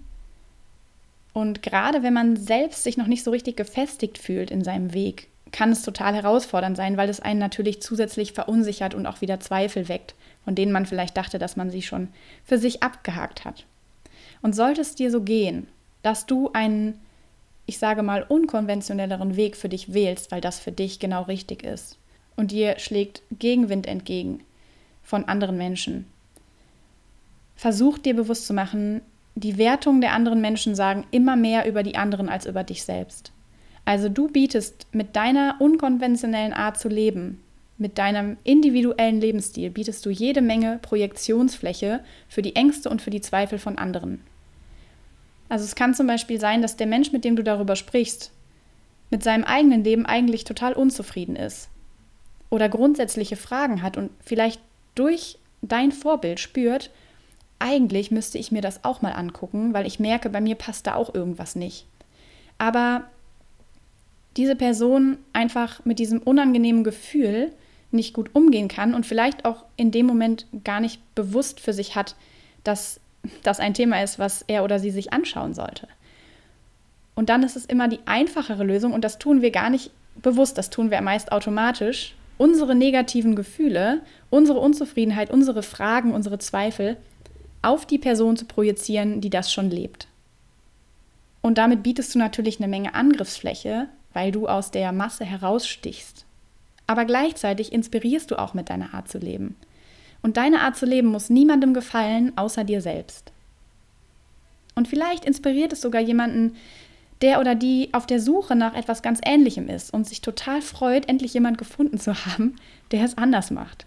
Und 1.32 1.62
gerade 1.62 2.02
wenn 2.02 2.12
man 2.12 2.36
selbst 2.36 2.84
sich 2.84 2.96
noch 2.96 3.08
nicht 3.08 3.24
so 3.24 3.30
richtig 3.30 3.56
gefestigt 3.56 4.18
fühlt 4.18 4.50
in 4.50 4.62
seinem 4.62 4.92
Weg, 4.92 5.28
kann 5.50 5.72
es 5.72 5.82
total 5.82 6.14
herausfordernd 6.14 6.76
sein, 6.76 6.98
weil 6.98 7.08
es 7.08 7.20
einen 7.20 7.40
natürlich 7.40 7.80
zusätzlich 7.80 8.32
verunsichert 8.32 8.94
und 8.94 9.06
auch 9.06 9.22
wieder 9.22 9.40
Zweifel 9.40 9.88
weckt, 9.88 10.14
von 10.44 10.54
denen 10.54 10.72
man 10.72 10.86
vielleicht 10.86 11.16
dachte, 11.16 11.38
dass 11.38 11.56
man 11.56 11.70
sie 11.70 11.82
schon 11.82 12.08
für 12.44 12.58
sich 12.58 12.82
abgehakt 12.82 13.44
hat. 13.44 13.64
Und 14.42 14.54
sollte 14.54 14.82
es 14.82 14.94
dir 14.94 15.10
so 15.10 15.22
gehen, 15.22 15.66
dass 16.02 16.26
du 16.26 16.50
einen, 16.52 17.00
ich 17.64 17.78
sage 17.78 18.02
mal, 18.02 18.22
unkonventionelleren 18.22 19.36
Weg 19.36 19.56
für 19.56 19.70
dich 19.70 19.94
wählst, 19.94 20.30
weil 20.30 20.42
das 20.42 20.58
für 20.58 20.72
dich 20.72 20.98
genau 20.98 21.22
richtig 21.22 21.62
ist, 21.62 21.96
und 22.36 22.50
dir 22.50 22.78
schlägt 22.78 23.22
Gegenwind 23.38 23.86
entgegen 23.86 24.40
von 25.02 25.24
anderen 25.24 25.56
Menschen, 25.56 26.06
versuch 27.56 27.98
dir 27.98 28.14
bewusst 28.14 28.46
zu 28.46 28.54
machen, 28.54 29.00
die 29.34 29.58
Wertungen 29.58 30.00
der 30.00 30.12
anderen 30.12 30.40
Menschen 30.40 30.74
sagen 30.74 31.06
immer 31.10 31.36
mehr 31.36 31.68
über 31.68 31.82
die 31.82 31.96
anderen 31.96 32.28
als 32.28 32.46
über 32.46 32.64
dich 32.64 32.84
selbst. 32.84 33.32
Also 33.84 34.08
du 34.08 34.28
bietest 34.28 34.86
mit 34.92 35.14
deiner 35.14 35.56
unkonventionellen 35.58 36.52
Art 36.52 36.78
zu 36.78 36.88
leben, 36.88 37.42
mit 37.78 37.98
deinem 37.98 38.36
individuellen 38.44 39.20
Lebensstil, 39.20 39.70
bietest 39.70 40.04
du 40.06 40.10
jede 40.10 40.40
Menge 40.40 40.78
Projektionsfläche 40.80 42.00
für 42.28 42.42
die 42.42 42.56
Ängste 42.56 42.88
und 42.88 43.02
für 43.02 43.10
die 43.10 43.20
Zweifel 43.20 43.58
von 43.58 43.78
anderen. 43.78 44.20
Also 45.48 45.64
es 45.64 45.76
kann 45.76 45.94
zum 45.94 46.06
Beispiel 46.06 46.40
sein, 46.40 46.62
dass 46.62 46.76
der 46.76 46.86
Mensch, 46.86 47.12
mit 47.12 47.24
dem 47.24 47.36
du 47.36 47.44
darüber 47.44 47.76
sprichst, 47.76 48.32
mit 49.10 49.22
seinem 49.22 49.44
eigenen 49.44 49.84
Leben 49.84 50.06
eigentlich 50.06 50.44
total 50.44 50.72
unzufrieden 50.72 51.36
ist 51.36 51.68
oder 52.50 52.68
grundsätzliche 52.68 53.36
Fragen 53.36 53.82
hat 53.82 53.96
und 53.96 54.10
vielleicht 54.24 54.60
durch 54.94 55.38
dein 55.62 55.92
Vorbild 55.92 56.40
spürt, 56.40 56.90
eigentlich 57.58 58.10
müsste 58.10 58.38
ich 58.38 58.52
mir 58.52 58.62
das 58.62 58.84
auch 58.84 59.02
mal 59.02 59.12
angucken, 59.12 59.72
weil 59.72 59.86
ich 59.86 59.98
merke, 59.98 60.28
bei 60.28 60.40
mir 60.40 60.54
passt 60.54 60.86
da 60.86 60.94
auch 60.94 61.14
irgendwas 61.14 61.56
nicht. 61.56 61.86
Aber 62.58 63.04
diese 64.36 64.56
Person 64.56 65.18
einfach 65.32 65.84
mit 65.84 65.98
diesem 65.98 66.20
unangenehmen 66.20 66.84
Gefühl 66.84 67.52
nicht 67.90 68.12
gut 68.12 68.30
umgehen 68.34 68.68
kann 68.68 68.94
und 68.94 69.06
vielleicht 69.06 69.44
auch 69.44 69.64
in 69.76 69.90
dem 69.90 70.06
Moment 70.06 70.46
gar 70.64 70.80
nicht 70.80 71.00
bewusst 71.14 71.60
für 71.60 71.72
sich 71.72 71.96
hat, 71.96 72.14
dass 72.64 73.00
das 73.42 73.60
ein 73.60 73.74
Thema 73.74 74.02
ist, 74.02 74.18
was 74.18 74.44
er 74.46 74.64
oder 74.64 74.78
sie 74.78 74.90
sich 74.90 75.12
anschauen 75.12 75.54
sollte. 75.54 75.88
Und 77.14 77.30
dann 77.30 77.42
ist 77.42 77.56
es 77.56 77.64
immer 77.64 77.88
die 77.88 78.00
einfachere 78.04 78.64
Lösung 78.64 78.92
und 78.92 79.02
das 79.02 79.18
tun 79.18 79.40
wir 79.40 79.50
gar 79.50 79.70
nicht 79.70 79.90
bewusst, 80.16 80.58
das 80.58 80.70
tun 80.70 80.90
wir 80.90 81.00
meist 81.00 81.32
automatisch, 81.32 82.14
unsere 82.38 82.74
negativen 82.74 83.34
Gefühle, 83.34 84.02
unsere 84.28 84.58
Unzufriedenheit, 84.58 85.30
unsere 85.30 85.62
Fragen, 85.62 86.12
unsere 86.12 86.38
Zweifel 86.38 86.98
auf 87.66 87.84
die 87.84 87.98
Person 87.98 88.36
zu 88.36 88.44
projizieren, 88.44 89.20
die 89.20 89.30
das 89.30 89.52
schon 89.52 89.70
lebt. 89.70 90.08
Und 91.42 91.58
damit 91.58 91.82
bietest 91.82 92.14
du 92.14 92.18
natürlich 92.18 92.58
eine 92.58 92.68
Menge 92.68 92.94
Angriffsfläche, 92.94 93.88
weil 94.12 94.32
du 94.32 94.48
aus 94.48 94.70
der 94.70 94.92
Masse 94.92 95.24
herausstichst. 95.24 96.24
Aber 96.86 97.04
gleichzeitig 97.04 97.72
inspirierst 97.72 98.30
du 98.30 98.38
auch 98.38 98.54
mit 98.54 98.70
deiner 98.70 98.94
Art 98.94 99.08
zu 99.08 99.18
leben. 99.18 99.56
Und 100.22 100.36
deine 100.36 100.60
Art 100.60 100.76
zu 100.76 100.86
leben 100.86 101.08
muss 101.08 101.30
niemandem 101.30 101.74
gefallen, 101.74 102.32
außer 102.36 102.64
dir 102.64 102.80
selbst. 102.80 103.32
Und 104.74 104.88
vielleicht 104.88 105.24
inspiriert 105.24 105.72
es 105.72 105.80
sogar 105.80 106.00
jemanden, 106.00 106.56
der 107.22 107.40
oder 107.40 107.54
die 107.54 107.88
auf 107.92 108.06
der 108.06 108.20
Suche 108.20 108.54
nach 108.54 108.74
etwas 108.74 109.02
ganz 109.02 109.20
Ähnlichem 109.24 109.68
ist 109.68 109.92
und 109.92 110.06
sich 110.06 110.20
total 110.20 110.62
freut, 110.62 111.08
endlich 111.08 111.34
jemand 111.34 111.58
gefunden 111.58 111.98
zu 111.98 112.14
haben, 112.26 112.56
der 112.92 113.04
es 113.04 113.16
anders 113.16 113.50
macht. 113.50 113.86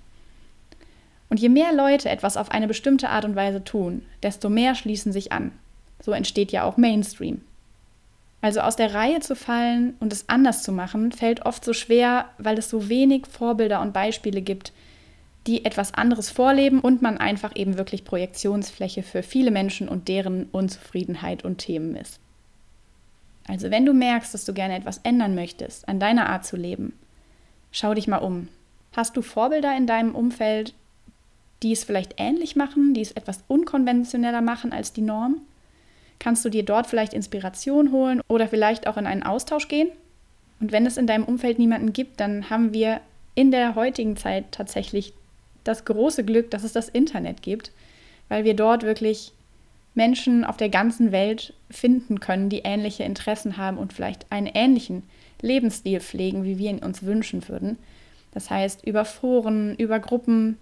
Und 1.29 1.39
je 1.39 1.50
mehr 1.50 1.74
Leute 1.74 2.09
etwas 2.09 2.38
auf 2.38 2.51
eine 2.51 2.67
bestimmte 2.67 3.09
Art 3.09 3.24
und 3.24 3.36
Weise 3.36 3.63
tun, 3.63 4.03
desto 4.24 4.50
mehr 4.50 4.75
schließen 4.75 5.12
sich 5.12 5.31
an. 5.31 5.51
So 6.01 6.12
entsteht 6.12 6.51
ja 6.51 6.63
auch 6.63 6.77
Mainstream. 6.77 7.41
Also 8.41 8.62
aus 8.62 8.75
der 8.75 8.93
Reihe 8.93 9.19
zu 9.19 9.36
fallen 9.36 9.95
und 10.00 10.13
es 10.13 10.29
anders 10.29 10.63
zu 10.63 10.71
machen, 10.71 11.12
fällt 11.12 11.45
oft 11.45 11.63
so 11.63 11.74
schwer, 11.74 12.25
weil 12.38 12.57
es 12.57 12.69
so 12.69 12.89
wenig 12.89 13.27
Vorbilder 13.27 13.81
und 13.81 13.93
Beispiele 13.93 14.41
gibt, 14.41 14.71
die 15.45 15.65
etwas 15.65 15.93
anderes 15.93 16.29
vorleben 16.29 16.79
und 16.79 17.01
man 17.01 17.17
einfach 17.17 17.55
eben 17.55 17.77
wirklich 17.77 18.05
Projektionsfläche 18.05 19.03
für 19.03 19.24
viele 19.24 19.51
Menschen 19.51 19.89
und 19.89 20.07
deren 20.07 20.45
Unzufriedenheit 20.51 21.43
und 21.43 21.57
Themen 21.57 21.95
ist. 21.95 22.19
Also 23.48 23.71
wenn 23.71 23.86
du 23.86 23.93
merkst, 23.93 24.33
dass 24.33 24.45
du 24.45 24.53
gerne 24.53 24.75
etwas 24.75 25.00
ändern 25.00 25.36
möchtest 25.36 25.89
an 25.89 26.00
deiner 26.00 26.29
Art 26.29 26.45
zu 26.45 26.55
leben, 26.55 26.93
schau 27.71 27.93
dich 27.93 28.07
mal 28.07 28.17
um. 28.17 28.48
Hast 28.95 29.17
du 29.17 29.21
Vorbilder 29.21 29.75
in 29.75 29.88
deinem 29.88 30.15
Umfeld, 30.15 30.74
die 31.63 31.71
es 31.71 31.83
vielleicht 31.83 32.15
ähnlich 32.17 32.55
machen, 32.55 32.93
die 32.93 33.01
es 33.01 33.11
etwas 33.11 33.43
unkonventioneller 33.47 34.41
machen 34.41 34.71
als 34.71 34.93
die 34.93 35.01
Norm? 35.01 35.41
Kannst 36.19 36.43
du 36.43 36.49
dir 36.49 36.63
dort 36.63 36.87
vielleicht 36.87 37.13
Inspiration 37.13 37.91
holen 37.91 38.21
oder 38.27 38.47
vielleicht 38.47 38.87
auch 38.87 38.97
in 38.97 39.07
einen 39.07 39.23
Austausch 39.23 39.67
gehen? 39.67 39.89
Und 40.59 40.71
wenn 40.71 40.85
es 40.85 40.97
in 40.97 41.07
deinem 41.07 41.23
Umfeld 41.23 41.59
niemanden 41.59 41.93
gibt, 41.93 42.19
dann 42.19 42.49
haben 42.49 42.73
wir 42.73 42.99
in 43.35 43.51
der 43.51 43.75
heutigen 43.75 44.17
Zeit 44.17 44.51
tatsächlich 44.51 45.13
das 45.63 45.85
große 45.85 46.25
Glück, 46.25 46.51
dass 46.51 46.63
es 46.63 46.73
das 46.73 46.89
Internet 46.89 47.41
gibt, 47.41 47.71
weil 48.27 48.43
wir 48.43 48.53
dort 48.53 48.83
wirklich 48.83 49.31
Menschen 49.95 50.43
auf 50.43 50.57
der 50.57 50.69
ganzen 50.69 51.11
Welt 51.11 51.53
finden 51.69 52.19
können, 52.19 52.49
die 52.49 52.59
ähnliche 52.59 53.03
Interessen 53.03 53.57
haben 53.57 53.77
und 53.77 53.93
vielleicht 53.93 54.31
einen 54.31 54.47
ähnlichen 54.47 55.03
Lebensstil 55.41 55.99
pflegen, 55.99 56.43
wie 56.43 56.57
wir 56.57 56.69
ihn 56.69 56.79
uns 56.79 57.03
wünschen 57.03 57.47
würden. 57.47 57.77
Das 58.31 58.49
heißt, 58.49 58.85
über 58.85 59.05
Foren, 59.05 59.75
über 59.75 59.99
Gruppen, 59.99 60.57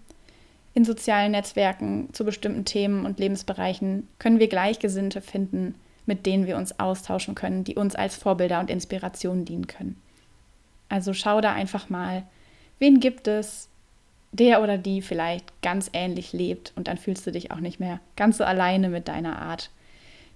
in 0.78 0.84
sozialen 0.84 1.32
Netzwerken 1.32 2.08
zu 2.12 2.24
bestimmten 2.24 2.64
Themen 2.64 3.04
und 3.04 3.18
Lebensbereichen 3.18 4.06
können 4.20 4.38
wir 4.38 4.46
Gleichgesinnte 4.46 5.20
finden, 5.20 5.74
mit 6.06 6.24
denen 6.24 6.46
wir 6.46 6.56
uns 6.56 6.78
austauschen 6.78 7.34
können, 7.34 7.64
die 7.64 7.74
uns 7.74 7.96
als 7.96 8.14
Vorbilder 8.14 8.60
und 8.60 8.70
Inspiration 8.70 9.44
dienen 9.44 9.66
können. 9.66 10.00
Also 10.88 11.14
schau 11.14 11.40
da 11.40 11.52
einfach 11.52 11.90
mal, 11.90 12.22
wen 12.78 13.00
gibt 13.00 13.26
es, 13.26 13.68
der 14.30 14.62
oder 14.62 14.78
die 14.78 15.02
vielleicht 15.02 15.50
ganz 15.62 15.90
ähnlich 15.92 16.32
lebt 16.32 16.72
und 16.76 16.86
dann 16.86 16.96
fühlst 16.96 17.26
du 17.26 17.32
dich 17.32 17.50
auch 17.50 17.58
nicht 17.58 17.80
mehr 17.80 17.98
ganz 18.14 18.38
so 18.38 18.44
alleine 18.44 18.88
mit 18.88 19.08
deiner 19.08 19.42
Art, 19.42 19.70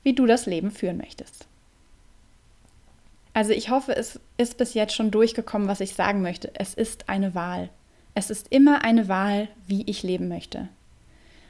wie 0.03 0.13
du 0.13 0.27
das 0.27 0.47
Leben 0.47 0.73
führen 0.73 0.97
möchtest. 0.97 1.47
Also 3.33 3.53
ich 3.53 3.71
hoffe, 3.71 3.95
es 3.95 4.19
ist 4.39 4.59
bis 4.59 4.75
jetzt 4.75 4.97
schon 4.97 5.13
durchgekommen, 5.13 5.69
was 5.69 5.79
ich 5.79 5.95
sagen 5.95 6.21
möchte. 6.21 6.51
Es 6.55 6.75
ist 6.75 7.09
eine 7.09 7.37
Wahl. 7.37 7.71
Es 8.15 8.31
ist 8.31 8.49
immer 8.51 8.85
eine 8.85 9.09
Wahl, 9.09 9.49
wie 9.67 9.83
ich 9.83 10.03
leben 10.03 10.29
möchte. 10.29 10.69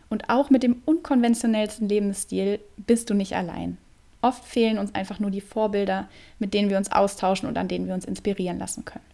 Und 0.09 0.29
auch 0.29 0.51
mit 0.51 0.63
dem 0.63 0.83
unkonventionellsten 0.85 1.89
Lebensstil 1.89 2.61
bist 2.77 3.11
du 3.11 3.15
nicht 3.15 3.35
allein. 3.35 3.79
Oft 4.21 4.45
fehlen 4.45 4.79
uns 4.79 4.95
einfach 4.95 5.19
nur 5.19 5.31
die 5.31 5.41
Vorbilder, 5.41 6.09
mit 6.39 6.55
denen 6.55 6.71
wir 6.71 6.77
uns 6.77 6.93
austauschen 6.93 7.49
und 7.49 7.59
an 7.59 7.67
denen 7.67 7.89
wir 7.89 7.95
uns 7.95 8.05
inspirieren 8.05 8.59
lassen 8.59 8.85
können. 8.85 9.05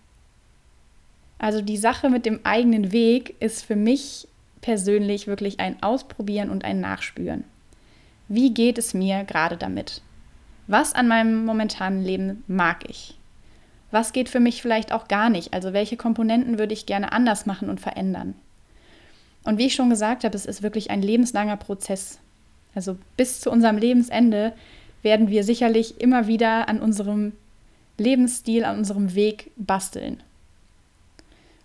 Also 1.39 1.63
die 1.63 1.77
Sache 1.77 2.11
mit 2.11 2.27
dem 2.27 2.41
eigenen 2.45 2.93
Weg 2.93 3.37
ist 3.41 3.65
für 3.65 3.77
mich 3.77 4.29
persönlich 4.61 5.27
wirklich 5.27 5.61
ein 5.61 5.83
Ausprobieren 5.83 6.51
und 6.51 6.65
ein 6.65 6.81
Nachspüren. 6.81 7.45
Wie 8.29 8.53
geht 8.53 8.77
es 8.77 8.93
mir 8.93 9.25
gerade 9.25 9.57
damit? 9.57 10.03
Was 10.67 10.93
an 10.93 11.09
meinem 11.09 11.47
momentanen 11.47 12.05
Leben 12.05 12.45
mag 12.47 12.85
ich? 12.89 13.18
Was 13.91 14.13
geht 14.13 14.29
für 14.29 14.41
mich 14.41 14.61
vielleicht 14.61 14.93
auch 14.93 15.09
gar 15.09 15.31
nicht? 15.31 15.55
Also 15.55 15.73
welche 15.73 15.97
Komponenten 15.97 16.59
würde 16.59 16.75
ich 16.75 16.87
gerne 16.87 17.13
anders 17.13 17.47
machen 17.47 17.71
und 17.71 17.81
verändern? 17.81 18.35
Und 19.45 19.59
wie 19.59 19.67
ich 19.67 19.75
schon 19.75 19.89
gesagt 19.89 20.25
habe, 20.25 20.37
es 20.37 20.45
ist 20.45 20.63
wirklich 20.63 20.91
ein 20.91 21.01
lebenslanger 21.01 21.57
Prozess. 21.57 22.19
Also 22.75 22.99
bis 23.17 23.41
zu 23.41 23.51
unserem 23.51 23.79
Lebensende 23.79 24.53
werden 25.03 25.29
wir 25.29 25.43
sicherlich 25.43 26.01
immer 26.01 26.27
wieder 26.27 26.69
an 26.69 26.81
unserem 26.81 27.33
Lebensstil, 27.97 28.65
an 28.65 28.79
unserem 28.79 29.15
Weg 29.15 29.51
basteln. 29.57 30.23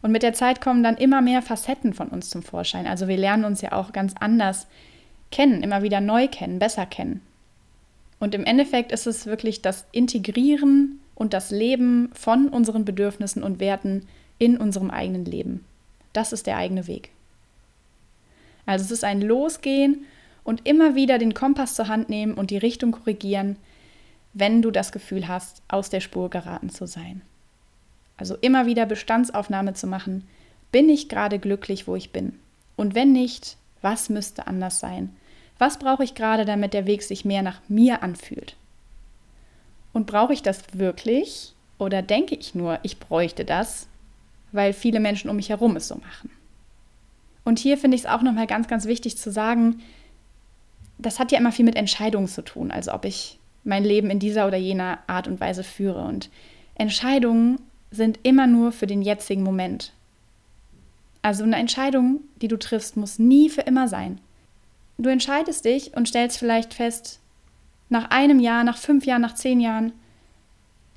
Und 0.01 0.11
mit 0.11 0.23
der 0.23 0.33
Zeit 0.33 0.61
kommen 0.61 0.83
dann 0.83 0.97
immer 0.97 1.21
mehr 1.21 1.41
Facetten 1.41 1.93
von 1.93 2.09
uns 2.09 2.29
zum 2.29 2.43
Vorschein. 2.43 2.87
Also 2.87 3.07
wir 3.07 3.17
lernen 3.17 3.45
uns 3.45 3.61
ja 3.61 3.71
auch 3.73 3.91
ganz 3.91 4.13
anders 4.19 4.67
kennen, 5.31 5.63
immer 5.63 5.81
wieder 5.81 6.01
neu 6.01 6.27
kennen, 6.27 6.59
besser 6.59 6.85
kennen. 6.85 7.21
Und 8.19 8.35
im 8.35 8.45
Endeffekt 8.45 8.91
ist 8.91 9.07
es 9.07 9.25
wirklich 9.25 9.61
das 9.61 9.85
Integrieren 9.91 10.99
und 11.15 11.33
das 11.33 11.51
Leben 11.51 12.09
von 12.13 12.49
unseren 12.49 12.85
Bedürfnissen 12.85 13.43
und 13.43 13.59
Werten 13.59 14.07
in 14.39 14.57
unserem 14.57 14.89
eigenen 14.89 15.25
Leben. 15.25 15.63
Das 16.11 16.33
ist 16.33 16.47
der 16.47 16.57
eigene 16.57 16.87
Weg. 16.87 17.09
Also 18.65 18.85
es 18.85 18.91
ist 18.91 19.03
ein 19.03 19.21
Losgehen 19.21 20.05
und 20.43 20.65
immer 20.67 20.95
wieder 20.95 21.17
den 21.17 21.33
Kompass 21.33 21.75
zur 21.75 21.87
Hand 21.87 22.09
nehmen 22.09 22.33
und 22.33 22.51
die 22.51 22.57
Richtung 22.57 22.91
korrigieren, 22.91 23.57
wenn 24.33 24.61
du 24.61 24.71
das 24.71 24.91
Gefühl 24.91 25.27
hast, 25.27 25.61
aus 25.67 25.89
der 25.89 25.99
Spur 25.99 26.29
geraten 26.29 26.69
zu 26.69 26.87
sein. 26.87 27.21
Also 28.17 28.35
immer 28.41 28.65
wieder 28.65 28.85
Bestandsaufnahme 28.85 29.73
zu 29.73 29.87
machen, 29.87 30.27
bin 30.71 30.89
ich 30.89 31.09
gerade 31.09 31.39
glücklich, 31.39 31.87
wo 31.87 31.95
ich 31.95 32.11
bin? 32.11 32.39
Und 32.75 32.95
wenn 32.95 33.11
nicht, 33.11 33.57
was 33.81 34.09
müsste 34.09 34.47
anders 34.47 34.79
sein? 34.79 35.15
Was 35.59 35.77
brauche 35.77 36.03
ich 36.03 36.15
gerade, 36.15 36.45
damit 36.45 36.73
der 36.73 36.87
Weg 36.87 37.03
sich 37.03 37.25
mehr 37.25 37.43
nach 37.43 37.61
mir 37.67 38.01
anfühlt? 38.01 38.55
Und 39.93 40.07
brauche 40.07 40.33
ich 40.33 40.41
das 40.41 40.61
wirklich? 40.73 41.53
Oder 41.77 42.01
denke 42.01 42.35
ich 42.35 42.55
nur, 42.55 42.79
ich 42.83 42.99
bräuchte 42.99 43.45
das, 43.45 43.87
weil 44.51 44.73
viele 44.73 44.99
Menschen 44.99 45.29
um 45.29 45.35
mich 45.35 45.49
herum 45.49 45.75
es 45.75 45.87
so 45.87 45.95
machen? 45.95 46.29
Und 47.45 47.59
hier 47.59 47.77
finde 47.77 47.95
ich 47.95 48.03
es 48.03 48.09
auch 48.09 48.21
nochmal 48.21 48.47
ganz, 48.47 48.67
ganz 48.67 48.85
wichtig 48.85 49.17
zu 49.17 49.31
sagen, 49.31 49.81
das 50.97 51.19
hat 51.19 51.31
ja 51.31 51.39
immer 51.39 51.51
viel 51.51 51.65
mit 51.65 51.75
Entscheidungen 51.75 52.27
zu 52.27 52.41
tun, 52.41 52.71
also 52.71 52.93
ob 52.93 53.05
ich 53.05 53.39
mein 53.63 53.83
Leben 53.83 54.09
in 54.09 54.19
dieser 54.19 54.47
oder 54.47 54.57
jener 54.57 54.99
Art 55.07 55.27
und 55.27 55.39
Weise 55.39 55.63
führe. 55.63 56.03
Und 56.03 56.29
Entscheidungen 56.75 57.59
sind 57.91 58.19
immer 58.23 58.47
nur 58.47 58.71
für 58.71 58.87
den 58.87 59.01
jetzigen 59.01 59.43
Moment. 59.43 59.93
Also 61.21 61.43
eine 61.43 61.55
Entscheidung, 61.57 62.21
die 62.41 62.47
du 62.47 62.57
triffst, 62.57 62.97
muss 62.97 63.19
nie 63.19 63.49
für 63.49 63.61
immer 63.61 63.87
sein. 63.87 64.19
Du 64.97 65.09
entscheidest 65.09 65.65
dich 65.65 65.95
und 65.95 66.07
stellst 66.07 66.37
vielleicht 66.37 66.73
fest, 66.73 67.19
nach 67.93 68.09
einem 68.09 68.39
Jahr, 68.39 68.63
nach 68.63 68.77
fünf 68.77 69.05
Jahren, 69.05 69.21
nach 69.21 69.35
zehn 69.35 69.61
Jahren, 69.61 69.93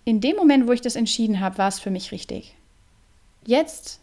in 0.04 0.20
dem 0.20 0.34
Moment, 0.34 0.66
wo 0.66 0.72
ich 0.72 0.80
das 0.80 0.96
entschieden 0.96 1.40
habe, 1.40 1.58
war 1.58 1.68
es 1.68 1.78
für 1.78 1.90
mich 1.90 2.10
richtig. 2.10 2.54
Jetzt 3.44 4.00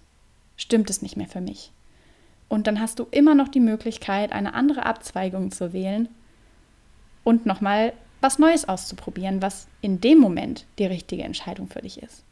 stimmt 0.57 0.89
es 0.89 1.01
nicht 1.01 1.17
mehr 1.17 1.27
für 1.27 1.41
mich. 1.41 1.71
Und 2.49 2.67
dann 2.67 2.79
hast 2.79 2.99
du 2.99 3.07
immer 3.09 3.33
noch 3.33 3.47
die 3.47 3.59
Möglichkeit, 3.59 4.31
eine 4.31 4.53
andere 4.53 4.85
Abzweigung 4.85 5.51
zu 5.51 5.73
wählen 5.73 6.07
und 7.23 7.47
nochmal 7.47 7.93
was 8.21 8.37
Neues 8.37 8.69
auszuprobieren, 8.69 9.41
was 9.41 9.67
in 9.81 9.99
dem 9.99 10.19
Moment 10.19 10.65
die 10.77 10.85
richtige 10.85 11.23
Entscheidung 11.23 11.67
für 11.67 11.81
dich 11.81 12.01
ist. 12.01 12.23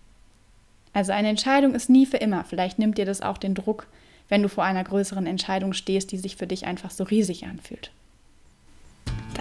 Also 0.94 1.12
eine 1.12 1.30
Entscheidung 1.30 1.74
ist 1.74 1.90
nie 1.90 2.06
für 2.06 2.18
immer. 2.18 2.44
Vielleicht 2.44 2.78
nimmt 2.78 3.00
dir 3.00 3.06
das 3.06 3.22
auch 3.22 3.40
den 3.40 3.56
Druck, 3.56 3.88
wenn 4.30 4.44
du 4.44 4.48
vor 4.48 4.64
einer 4.64 4.84
größeren 4.84 5.26
Entscheidung 5.26 5.74
stehst, 5.74 6.12
die 6.12 6.18
sich 6.18 6.36
für 6.36 6.48
dich 6.48 6.68
einfach 6.68 6.92
so 6.92 7.04
riesig 7.04 7.46
anfühlt. 7.46 7.92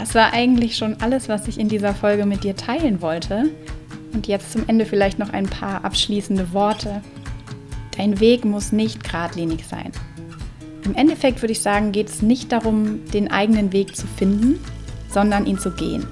Das 0.00 0.14
war 0.14 0.32
eigentlich 0.32 0.78
schon 0.78 0.96
alles, 1.02 1.28
was 1.28 1.46
ich 1.46 1.60
in 1.60 1.68
dieser 1.68 1.94
Folge 1.94 2.24
mit 2.24 2.42
dir 2.42 2.56
teilen 2.56 3.02
wollte. 3.02 3.50
Und 4.14 4.26
jetzt 4.28 4.50
zum 4.50 4.66
Ende 4.66 4.86
vielleicht 4.86 5.18
noch 5.18 5.28
ein 5.28 5.44
paar 5.44 5.84
abschließende 5.84 6.54
Worte. 6.54 7.02
Dein 7.98 8.18
Weg 8.18 8.46
muss 8.46 8.72
nicht 8.72 9.04
geradlinig 9.04 9.66
sein. 9.68 9.92
Im 10.86 10.94
Endeffekt 10.94 11.42
würde 11.42 11.52
ich 11.52 11.60
sagen, 11.60 11.92
geht 11.92 12.08
es 12.08 12.22
nicht 12.22 12.50
darum, 12.50 13.04
den 13.12 13.30
eigenen 13.30 13.74
Weg 13.74 13.94
zu 13.94 14.06
finden, 14.06 14.58
sondern 15.10 15.44
ihn 15.44 15.58
zu 15.58 15.70
gehen. 15.70 16.06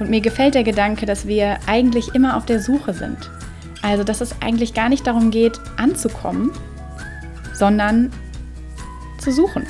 Und 0.00 0.08
mir 0.08 0.22
gefällt 0.22 0.54
der 0.54 0.64
Gedanke, 0.64 1.04
dass 1.04 1.26
wir 1.26 1.58
eigentlich 1.66 2.14
immer 2.14 2.38
auf 2.38 2.46
der 2.46 2.62
Suche 2.62 2.94
sind. 2.94 3.30
Also, 3.82 4.02
dass 4.02 4.22
es 4.22 4.40
eigentlich 4.40 4.72
gar 4.72 4.88
nicht 4.88 5.06
darum 5.06 5.30
geht, 5.30 5.60
anzukommen, 5.76 6.50
sondern 7.52 8.10
zu 9.18 9.30
suchen. 9.30 9.66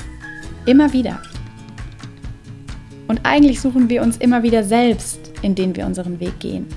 Immer 0.65 0.93
wieder. 0.93 1.21
Und 3.07 3.21
eigentlich 3.23 3.59
suchen 3.59 3.89
wir 3.89 4.01
uns 4.01 4.17
immer 4.17 4.43
wieder 4.43 4.63
selbst, 4.63 5.31
indem 5.41 5.75
wir 5.75 5.85
unseren 5.85 6.19
Weg 6.19 6.39
gehen. 6.39 6.67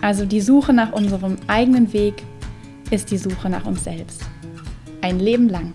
Also 0.00 0.24
die 0.24 0.40
Suche 0.40 0.72
nach 0.72 0.92
unserem 0.92 1.36
eigenen 1.46 1.92
Weg 1.92 2.22
ist 2.90 3.10
die 3.10 3.18
Suche 3.18 3.50
nach 3.50 3.66
uns 3.66 3.84
selbst. 3.84 4.22
Ein 5.02 5.20
Leben 5.20 5.48
lang. 5.48 5.72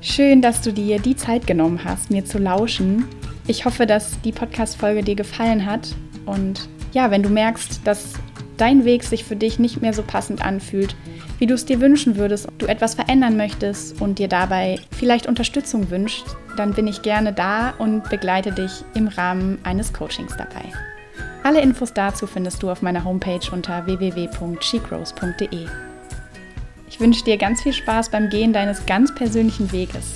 Schön, 0.00 0.40
dass 0.40 0.62
du 0.62 0.72
dir 0.72 0.98
die 0.98 1.16
Zeit 1.16 1.46
genommen 1.46 1.80
hast, 1.84 2.10
mir 2.10 2.24
zu 2.24 2.38
lauschen. 2.38 3.04
Ich 3.46 3.64
hoffe, 3.64 3.86
dass 3.86 4.20
die 4.22 4.32
Podcast-Folge 4.32 5.02
dir 5.02 5.16
gefallen 5.16 5.66
hat. 5.66 5.94
Und 6.26 6.68
ja, 6.92 7.10
wenn 7.10 7.22
du 7.22 7.28
merkst, 7.28 7.80
dass 7.84 8.14
dein 8.60 8.84
Weg 8.84 9.04
sich 9.04 9.24
für 9.24 9.36
dich 9.36 9.58
nicht 9.58 9.80
mehr 9.80 9.92
so 9.92 10.02
passend 10.02 10.44
anfühlt, 10.44 10.94
wie 11.38 11.46
du 11.46 11.54
es 11.54 11.64
dir 11.64 11.80
wünschen 11.80 12.16
würdest, 12.16 12.48
du 12.58 12.66
etwas 12.66 12.94
verändern 12.94 13.36
möchtest 13.36 14.00
und 14.00 14.18
dir 14.18 14.28
dabei 14.28 14.78
vielleicht 14.90 15.26
Unterstützung 15.26 15.90
wünscht, 15.90 16.26
dann 16.56 16.74
bin 16.74 16.86
ich 16.86 17.02
gerne 17.02 17.32
da 17.32 17.70
und 17.78 18.08
begleite 18.10 18.52
dich 18.52 18.84
im 18.94 19.08
Rahmen 19.08 19.58
eines 19.64 19.92
Coachings 19.92 20.36
dabei. 20.36 20.64
Alle 21.42 21.62
Infos 21.62 21.94
dazu 21.94 22.26
findest 22.26 22.62
du 22.62 22.70
auf 22.70 22.82
meiner 22.82 23.04
Homepage 23.04 23.40
unter 23.50 23.86
www.shegrows.de. 23.86 25.66
Ich 26.88 27.00
wünsche 27.00 27.24
dir 27.24 27.38
ganz 27.38 27.62
viel 27.62 27.72
Spaß 27.72 28.10
beim 28.10 28.28
Gehen 28.28 28.52
deines 28.52 28.84
ganz 28.84 29.14
persönlichen 29.14 29.72
Weges. 29.72 30.12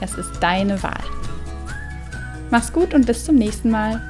Es 0.00 0.14
ist 0.14 0.38
deine 0.40 0.80
Wahl. 0.84 1.02
Mach's 2.50 2.72
gut 2.72 2.94
und 2.94 3.06
bis 3.06 3.24
zum 3.24 3.34
nächsten 3.34 3.70
Mal. 3.70 4.00